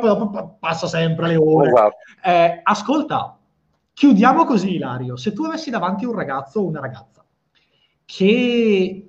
passa 0.60 0.88
sempre 0.88 1.28
le 1.28 1.36
ore. 1.38 1.70
Esatto. 1.70 1.96
Eh, 2.24 2.60
ascolta, 2.64 3.38
chiudiamo 3.94 4.46
così, 4.46 4.76
Ilario. 4.76 5.16
Se 5.16 5.34
tu 5.34 5.44
avessi 5.44 5.72
davanti 5.72 6.06
un 6.06 6.14
ragazzo 6.14 6.60
o 6.60 6.68
una 6.68 6.80
ragazza 6.80 7.26
che 8.06 9.06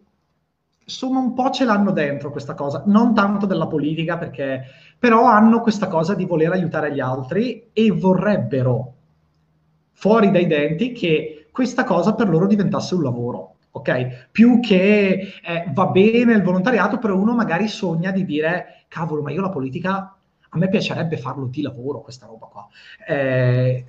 insomma 0.84 1.20
un 1.20 1.34
po' 1.34 1.50
ce 1.50 1.64
l'hanno 1.64 1.90
dentro 1.90 2.30
questa 2.30 2.54
cosa, 2.54 2.82
non 2.86 3.14
tanto 3.14 3.46
della 3.46 3.66
politica, 3.66 4.16
perché 4.16 4.62
però 4.98 5.24
hanno 5.24 5.60
questa 5.60 5.88
cosa 5.88 6.14
di 6.14 6.24
voler 6.24 6.52
aiutare 6.52 6.92
gli 6.92 7.00
altri 7.00 7.70
e 7.72 7.90
vorrebbero 7.90 8.94
fuori 9.92 10.30
dai 10.30 10.46
denti 10.46 10.92
che 10.92 11.48
questa 11.52 11.84
cosa 11.84 12.14
per 12.14 12.28
loro 12.28 12.46
diventasse 12.46 12.94
un 12.94 13.02
lavoro 13.02 13.51
ok? 13.72 14.28
Più 14.30 14.60
che 14.60 15.32
eh, 15.42 15.64
va 15.72 15.86
bene 15.86 16.34
il 16.34 16.42
volontariato, 16.42 16.98
però 16.98 17.16
uno 17.16 17.34
magari 17.34 17.68
sogna 17.68 18.10
di 18.10 18.24
dire, 18.24 18.84
cavolo, 18.88 19.22
ma 19.22 19.32
io 19.32 19.40
la 19.40 19.50
politica, 19.50 20.16
a 20.48 20.58
me 20.58 20.68
piacerebbe 20.68 21.16
farlo 21.16 21.46
di 21.46 21.62
lavoro, 21.62 22.00
questa 22.00 22.26
roba 22.26 22.46
qua. 22.46 22.68
Eh, 23.06 23.84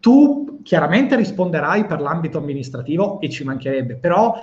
tu 0.00 0.60
chiaramente 0.62 1.16
risponderai 1.16 1.84
per 1.84 2.00
l'ambito 2.00 2.38
amministrativo 2.38 3.20
e 3.20 3.28
ci 3.28 3.44
mancherebbe, 3.44 3.96
però 3.96 4.34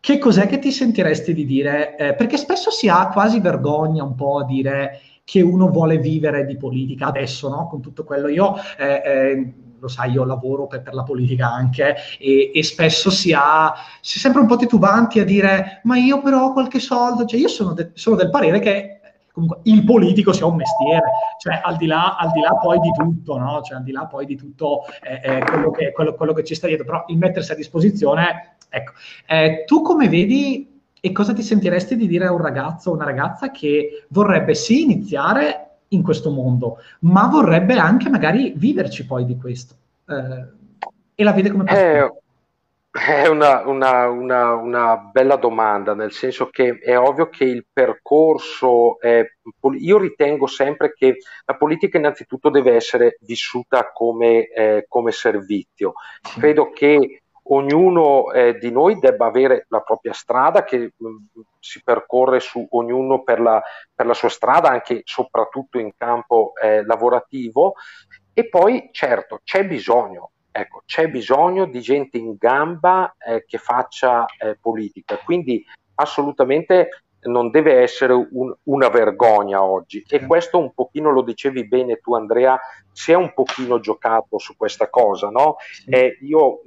che 0.00 0.18
cos'è 0.18 0.46
che 0.46 0.58
ti 0.58 0.70
sentiresti 0.70 1.32
di 1.32 1.46
dire? 1.46 1.96
Eh, 1.96 2.14
perché 2.14 2.36
spesso 2.36 2.70
si 2.70 2.88
ha 2.88 3.08
quasi 3.08 3.40
vergogna 3.40 4.04
un 4.04 4.14
po' 4.14 4.40
a 4.40 4.44
dire 4.44 5.00
che 5.24 5.40
uno 5.40 5.70
vuole 5.70 5.96
vivere 5.96 6.44
di 6.44 6.58
politica 6.58 7.06
adesso, 7.06 7.48
no? 7.48 7.66
Con 7.68 7.80
tutto 7.80 8.04
quello. 8.04 8.28
Io 8.28 8.54
eh, 8.76 9.02
eh, 9.02 9.52
lo 9.78 9.88
sai, 9.88 10.12
io 10.12 10.24
lavoro 10.24 10.66
per, 10.66 10.82
per 10.82 10.94
la 10.94 11.02
politica 11.02 11.50
anche 11.50 11.96
e, 12.18 12.50
e, 12.54 12.62
spesso 12.62 13.10
si 13.10 13.32
ha, 13.32 13.72
si 14.00 14.18
è 14.18 14.20
sempre 14.20 14.40
un 14.40 14.46
po' 14.46 14.56
titubanti 14.56 15.20
a 15.20 15.24
dire 15.24 15.80
ma 15.84 15.96
io 15.96 16.20
però 16.20 16.46
ho 16.46 16.52
qualche 16.52 16.80
soldo, 16.80 17.24
cioè 17.24 17.40
io 17.40 17.48
sono, 17.48 17.72
de- 17.72 17.90
sono 17.94 18.16
del 18.16 18.30
parere 18.30 18.58
che 18.60 19.00
comunque 19.34 19.60
il 19.64 19.84
politico 19.84 20.32
sia 20.32 20.46
un 20.46 20.54
mestiere, 20.54 21.10
cioè 21.40 21.60
al 21.62 21.76
di 21.76 21.86
là, 21.86 22.16
al 22.16 22.30
di 22.30 22.40
là 22.40 22.54
poi 22.54 22.78
di 22.78 22.92
tutto, 22.92 23.36
no? 23.36 23.62
cioè 23.62 23.78
al 23.78 23.82
di 23.82 23.90
là 23.90 24.06
poi 24.06 24.26
di 24.26 24.36
tutto 24.36 24.84
eh, 25.02 25.20
eh, 25.22 25.44
quello, 25.44 25.72
che, 25.72 25.90
quello, 25.90 26.14
quello, 26.14 26.32
che, 26.32 26.44
ci 26.44 26.54
sta 26.54 26.68
dietro, 26.68 26.84
però 26.84 27.04
il 27.08 27.18
mettersi 27.18 27.50
a 27.50 27.56
disposizione, 27.56 28.56
ecco, 28.68 28.92
eh, 29.26 29.64
tu 29.66 29.82
come 29.82 30.08
vedi 30.08 30.80
e 31.00 31.12
cosa 31.12 31.32
ti 31.32 31.42
sentiresti 31.42 31.96
di 31.96 32.06
dire 32.06 32.26
a 32.26 32.32
un 32.32 32.40
ragazzo 32.40 32.90
o 32.90 32.94
una 32.94 33.04
ragazza 33.04 33.50
che 33.50 34.06
vorrebbe 34.10 34.54
sì 34.54 34.84
iniziare 34.84 35.63
in 35.94 36.02
questo 36.02 36.30
mondo, 36.30 36.78
ma 37.00 37.26
vorrebbe 37.28 37.76
anche 37.78 38.08
magari 38.08 38.52
viverci 38.56 39.06
poi 39.06 39.24
di 39.24 39.36
questo. 39.36 39.74
Eh, 40.06 40.46
e 41.14 41.24
la 41.24 41.32
vede 41.32 41.50
come 41.50 41.64
è, 41.64 42.06
è 42.90 43.26
una, 43.26 43.66
una, 43.66 44.08
una, 44.08 44.54
una, 44.54 44.96
bella 44.96 45.34
domanda, 45.34 45.94
nel 45.94 46.12
senso 46.12 46.48
che 46.48 46.78
è 46.78 46.96
ovvio 46.96 47.28
che 47.28 47.44
il 47.44 47.66
percorso, 47.72 49.00
è, 49.00 49.24
io 49.78 49.98
ritengo 49.98 50.46
sempre 50.46 50.92
che 50.92 51.16
la 51.44 51.56
politica 51.56 51.98
innanzitutto 51.98 52.50
deve 52.50 52.74
essere 52.74 53.18
vissuta 53.22 53.90
come, 53.92 54.46
eh, 54.46 54.86
come 54.88 55.10
servizio. 55.10 55.94
Credo 56.38 56.70
che 56.70 57.22
ognuno 57.46 58.30
eh, 58.30 58.58
di 58.58 58.70
noi 58.70 58.98
debba 59.00 59.26
avere 59.26 59.66
la 59.68 59.80
propria 59.80 60.12
strada 60.12 60.62
che 60.62 60.92
si 61.64 61.82
percorre 61.82 62.40
su 62.40 62.66
ognuno 62.70 63.22
per 63.22 63.40
la, 63.40 63.62
per 63.94 64.04
la, 64.06 64.14
sua 64.14 64.28
strada, 64.28 64.68
anche 64.68 64.98
e 64.98 65.02
soprattutto 65.04 65.78
in 65.78 65.92
campo 65.96 66.52
eh, 66.60 66.84
lavorativo. 66.84 67.74
E 68.34 68.48
poi 68.48 68.90
certo 68.92 69.40
c'è 69.42 69.66
bisogno, 69.66 70.32
ecco, 70.50 70.82
c'è 70.84 71.08
bisogno 71.08 71.64
di 71.64 71.80
gente 71.80 72.18
in 72.18 72.36
gamba 72.38 73.14
eh, 73.18 73.44
che 73.46 73.58
faccia 73.58 74.26
eh, 74.26 74.58
politica. 74.60 75.16
Quindi 75.24 75.64
assolutamente 75.94 77.03
non 77.24 77.50
deve 77.50 77.80
essere 77.80 78.12
un, 78.12 78.54
una 78.64 78.88
vergogna 78.88 79.62
oggi. 79.62 80.04
E 80.08 80.26
questo 80.26 80.58
un 80.58 80.72
pochino 80.74 81.10
lo 81.10 81.22
dicevi 81.22 81.66
bene 81.66 82.00
tu 82.00 82.14
Andrea 82.14 82.58
si 82.94 83.10
è 83.10 83.16
un 83.16 83.32
pochino 83.34 83.80
giocato 83.80 84.38
su 84.38 84.56
questa 84.56 84.88
cosa 84.88 85.28
no? 85.28 85.56
Eh, 85.86 86.16
io 86.22 86.60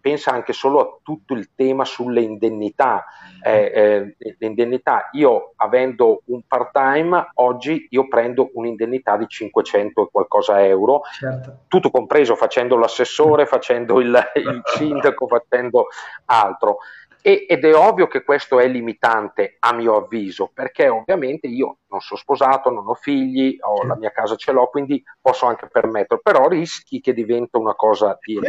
penso 0.00 0.30
anche 0.30 0.52
solo 0.52 0.80
a 0.80 0.98
tutto 1.02 1.34
il 1.34 1.50
tema 1.54 1.84
sulle 1.84 2.20
indennità. 2.20 3.04
Eh, 3.44 4.14
eh, 4.20 4.36
l'indennità 4.38 5.08
io 5.12 5.54
avendo 5.56 6.22
un 6.26 6.42
part 6.46 6.70
time 6.70 7.30
oggi 7.34 7.88
io 7.90 8.06
prendo 8.06 8.50
un'indennità 8.54 9.16
di 9.16 9.26
500 9.26 10.02
e 10.02 10.08
qualcosa 10.12 10.64
euro 10.64 11.00
certo. 11.18 11.62
tutto 11.66 11.90
compreso 11.90 12.36
facendo 12.36 12.76
l'assessore 12.76 13.46
facendo 13.46 13.98
il, 13.98 14.16
il 14.36 14.62
sindaco 14.76 15.26
facendo 15.26 15.88
altro 16.26 16.78
e, 17.22 17.46
ed 17.48 17.64
è 17.64 17.74
ovvio 17.74 18.08
che 18.08 18.24
questo 18.24 18.58
è 18.58 18.66
limitante 18.66 19.56
a 19.60 19.72
mio 19.72 19.96
avviso, 19.96 20.50
perché 20.52 20.88
ovviamente 20.88 21.46
io 21.46 21.78
non 21.88 22.00
sono 22.00 22.18
sposato, 22.18 22.70
non 22.70 22.86
ho 22.86 22.94
figli, 22.94 23.56
ho 23.60 23.86
la 23.86 23.96
mia 23.96 24.10
casa 24.10 24.36
ce 24.36 24.52
l'ho, 24.52 24.66
quindi 24.66 25.02
posso 25.20 25.46
anche 25.46 25.68
permetterlo, 25.68 26.20
però 26.22 26.48
rischi 26.48 27.00
che 27.00 27.14
diventa 27.14 27.58
una 27.58 27.74
cosa 27.74 28.18
di 28.20 28.40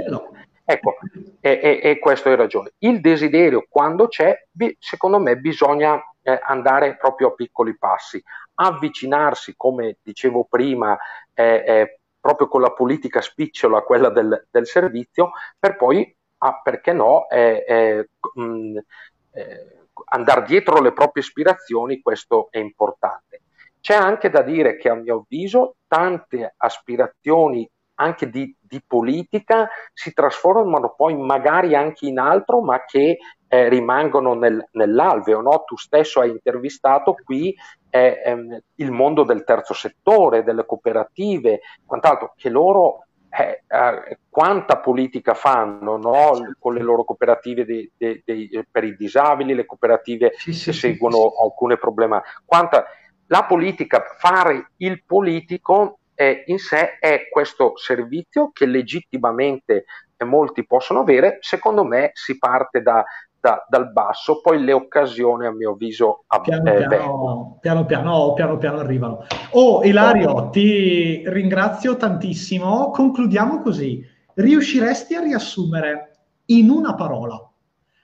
Ecco, 0.66 0.96
e, 1.42 1.60
e, 1.62 1.80
e 1.84 2.00
questo 2.00 2.32
è 2.32 2.36
ragione. 2.36 2.72
Il 2.80 3.02
desiderio, 3.02 3.66
quando 3.68 4.08
c'è, 4.08 4.48
secondo 4.80 5.20
me 5.20 5.36
bisogna 5.36 6.02
eh, 6.22 6.40
andare 6.42 6.96
proprio 6.96 7.28
a 7.28 7.34
piccoli 7.34 7.78
passi, 7.78 8.24
avvicinarsi, 8.56 9.56
come 9.58 9.98
dicevo 10.02 10.46
prima, 10.50 10.98
eh, 11.34 11.64
eh, 11.68 12.00
proprio 12.18 12.48
con 12.48 12.62
la 12.62 12.72
politica 12.72 13.20
spicciola, 13.20 13.82
quella 13.82 14.10
del, 14.10 14.48
del 14.50 14.66
servizio, 14.66 15.32
per 15.60 15.76
poi 15.76 16.16
a, 16.44 16.60
perché 16.62 16.92
no, 16.92 17.30
eh, 17.30 17.64
eh, 17.66 18.10
mh, 18.34 18.78
eh, 19.32 19.78
andare 20.06 20.44
dietro 20.44 20.82
le 20.82 20.92
proprie 20.92 21.24
ispirazioni, 21.24 22.02
questo 22.02 22.48
è 22.52 22.58
importante. 22.58 23.42
C'è 23.80 23.96
anche 23.96 24.30
da 24.30 24.42
dire 24.42 24.78
che 24.78 24.90
a 24.90 24.96
mio 24.96 25.20
avviso 25.20 25.76
tante 25.88 26.54
aspirazioni 26.58 27.70
anche 27.96 28.30
di, 28.30 28.56
di 28.60 28.82
politica 28.86 29.70
si 29.94 30.14
trasformano 30.14 30.94
poi 30.96 31.16
magari 31.16 31.76
anche 31.76 32.08
in 32.08 32.20
altro, 32.20 32.62
ma 32.62 32.84
che 32.86 33.18
eh, 33.48 33.70
rimangono 33.70 34.34
nel, 34.34 34.68
nell'alveo. 34.72 35.42
No? 35.42 35.64
Tu 35.66 35.78
stesso 35.78 36.20
hai 36.20 36.32
intervistato 36.32 37.14
qui 37.14 37.56
eh, 37.90 38.22
ehm, 38.26 38.60
il 38.76 38.92
mondo 38.92 39.24
del 39.24 39.44
terzo 39.44 39.74
settore, 39.74 40.44
delle 40.44 40.66
cooperative, 40.66 41.60
quant'altro, 41.86 42.34
che 42.36 42.50
loro 42.50 43.03
eh, 43.36 43.64
eh, 43.68 44.18
quanta 44.30 44.78
politica 44.78 45.34
fanno 45.34 45.98
no? 45.98 46.56
con 46.60 46.76
le 46.76 46.82
loro 46.82 47.04
cooperative 47.04 47.66
di, 47.66 47.92
di, 47.98 48.22
di, 48.24 48.64
per 48.70 48.84
i 48.84 48.96
disabili, 48.96 49.56
le 49.56 49.66
cooperative 49.66 50.34
sì, 50.38 50.54
sì, 50.54 50.66
che 50.66 50.74
seguono 50.74 51.18
sì, 51.18 51.44
alcune 51.44 51.78
problematiche. 51.78 52.42
Quanta, 52.46 52.86
la 53.28 53.44
politica, 53.46 54.04
fare 54.18 54.72
il 54.78 55.04
politico 55.04 56.00
eh, 56.14 56.44
in 56.46 56.60
sé 56.60 57.00
è 57.00 57.28
questo 57.32 57.76
servizio 57.76 58.52
che 58.52 58.68
legittimamente 58.68 59.86
molti 60.24 60.66
possono 60.66 61.02
avere, 61.02 61.40
secondo 61.42 61.84
me 61.84 62.12
si 62.14 62.38
parte 62.38 62.82
da, 62.82 63.04
da, 63.44 63.66
dal 63.68 63.92
basso, 63.92 64.40
poi 64.40 64.64
le 64.64 64.72
occasioni 64.72 65.46
a 65.46 65.52
mio 65.52 65.72
avviso 65.72 66.24
piano, 66.42 66.70
eh, 66.70 66.88
piano, 66.88 67.58
piano, 67.60 67.86
piano, 67.86 68.34
piano, 68.34 68.58
piano 68.58 68.80
arrivano. 68.80 69.26
Oh 69.52 69.84
Ilario, 69.84 70.48
ti 70.50 71.24
ringrazio 71.26 71.98
tantissimo. 71.98 72.90
Concludiamo 72.92 73.62
così. 73.62 74.02
Riusciresti 74.36 75.16
a 75.16 75.20
riassumere 75.20 76.20
in 76.46 76.70
una 76.70 76.96
parola, 76.96 77.52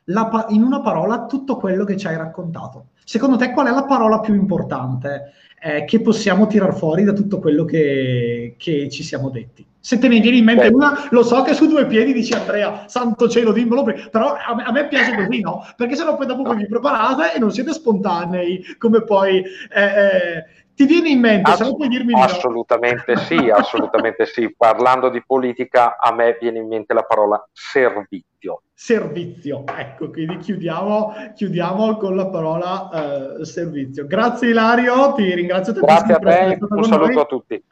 la, 0.10 0.45
in 0.50 0.63
una 0.63 0.82
parola 0.82 1.26
tutto 1.26 1.58
quello 1.58 1.84
che 1.84 1.98
ci 1.98 2.08
hai 2.08 2.17
raccontato? 2.17 2.88
Secondo 3.04 3.38
te 3.38 3.52
qual 3.52 3.67
è 3.67 3.72
la 3.72 3.86
parola 3.86 4.19
più 4.19 4.34
importante 4.34 5.32
eh, 5.62 5.86
che 5.86 6.00
possiamo 6.02 6.48
tirar 6.48 6.76
fuori 6.76 7.04
da 7.04 7.13
tutto 7.13 7.39
quello 7.39 7.65
che, 7.65 8.56
che 8.58 8.89
ci 8.89 9.04
siamo 9.04 9.30
detti? 9.30 9.65
Se 9.80 9.98
te 9.98 10.08
ne 10.08 10.19
viene 10.19 10.38
in 10.38 10.43
mente 10.43 10.69
Beh. 10.69 10.76
una, 10.76 11.08
lo 11.10 11.24
so 11.24 11.41
che 11.41 11.54
su 11.54 11.67
due 11.67 11.88
piedi 11.88 12.13
dici 12.13 12.34
Andrea, 12.34 12.84
santo 12.88 13.30
cielo, 13.30 13.52
dimmelo, 13.52 13.84
però 14.12 14.36
a 14.36 14.54
me, 14.54 14.63
a 14.63 14.72
me 14.72 14.88
piace 14.88 15.15
così, 15.15 15.39
no? 15.39 15.65
Perché 15.76 15.95
sennò 15.95 16.15
poi 16.15 16.28
dopo 16.28 16.54
vi 16.54 16.67
preparate 16.67 17.36
e 17.36 17.39
non 17.39 17.52
siete 17.52 17.74
spontanei, 17.74 18.63
come 18.78 19.04
poi... 19.04 19.38
Eh, 19.38 19.84
eh, 19.84 20.45
ti 20.80 20.86
viene 20.86 21.10
in 21.10 21.20
mente, 21.20 21.52
Ass- 21.52 21.62
se 21.62 21.76
puoi 21.76 21.89
dirmi 21.89 22.13
di 22.13 22.22
Assolutamente 22.22 23.12
no. 23.13 23.20
sì, 23.20 23.50
assolutamente 23.50 24.26
sì. 24.26 24.50
Parlando 24.56 25.10
di 25.10 25.22
politica, 25.26 25.98
a 26.00 26.13
me 26.13 26.38
viene 26.39 26.60
in 26.60 26.70
mente 26.70 26.94
la 26.94 27.04
parola 27.04 27.46
servizio. 27.52 28.62
Servizio, 28.74 29.65
ecco, 29.68 30.10
quindi 30.10 30.38
chiudiamo, 30.38 31.13
chiudiamo 31.36 31.98
con 31.98 32.15
la 32.15 32.28
parola 32.28 33.38
uh, 33.39 33.44
servizio. 33.44 34.08
Grazie 34.08 34.52
Ilario, 34.52 35.12
ti 35.15 35.34
ringrazio 35.34 35.74
tantissimo. 35.74 36.18
Grazie 36.18 36.54
a 36.54 36.58
te, 36.58 36.65
un 36.70 36.84
saluto 36.86 37.12
noi. 37.12 37.22
a 37.22 37.26
tutti. 37.26 37.63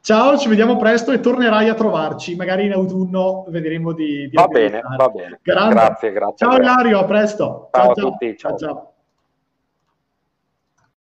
Ciao, 0.00 0.36
ci 0.36 0.48
vediamo 0.48 0.76
presto 0.76 1.12
e 1.12 1.20
tornerai 1.20 1.68
a 1.68 1.74
trovarci, 1.74 2.34
magari 2.34 2.64
in 2.64 2.72
autunno 2.72 3.44
vedremo 3.46 3.92
di... 3.92 4.28
di 4.28 4.34
va 4.34 4.48
bene, 4.48 4.82
va 4.96 5.08
bene. 5.08 5.38
Grande. 5.40 5.74
Grazie, 5.74 6.10
grazie. 6.10 6.48
Ciao 6.48 6.56
Ilario, 6.56 6.98
a 6.98 7.04
presto. 7.04 7.68
Ciao, 7.70 7.82
ciao 7.84 7.90
a 7.92 7.94
tutti. 7.94 8.36
ciao. 8.36 8.56
ciao. 8.56 8.58
ciao. 8.58 8.90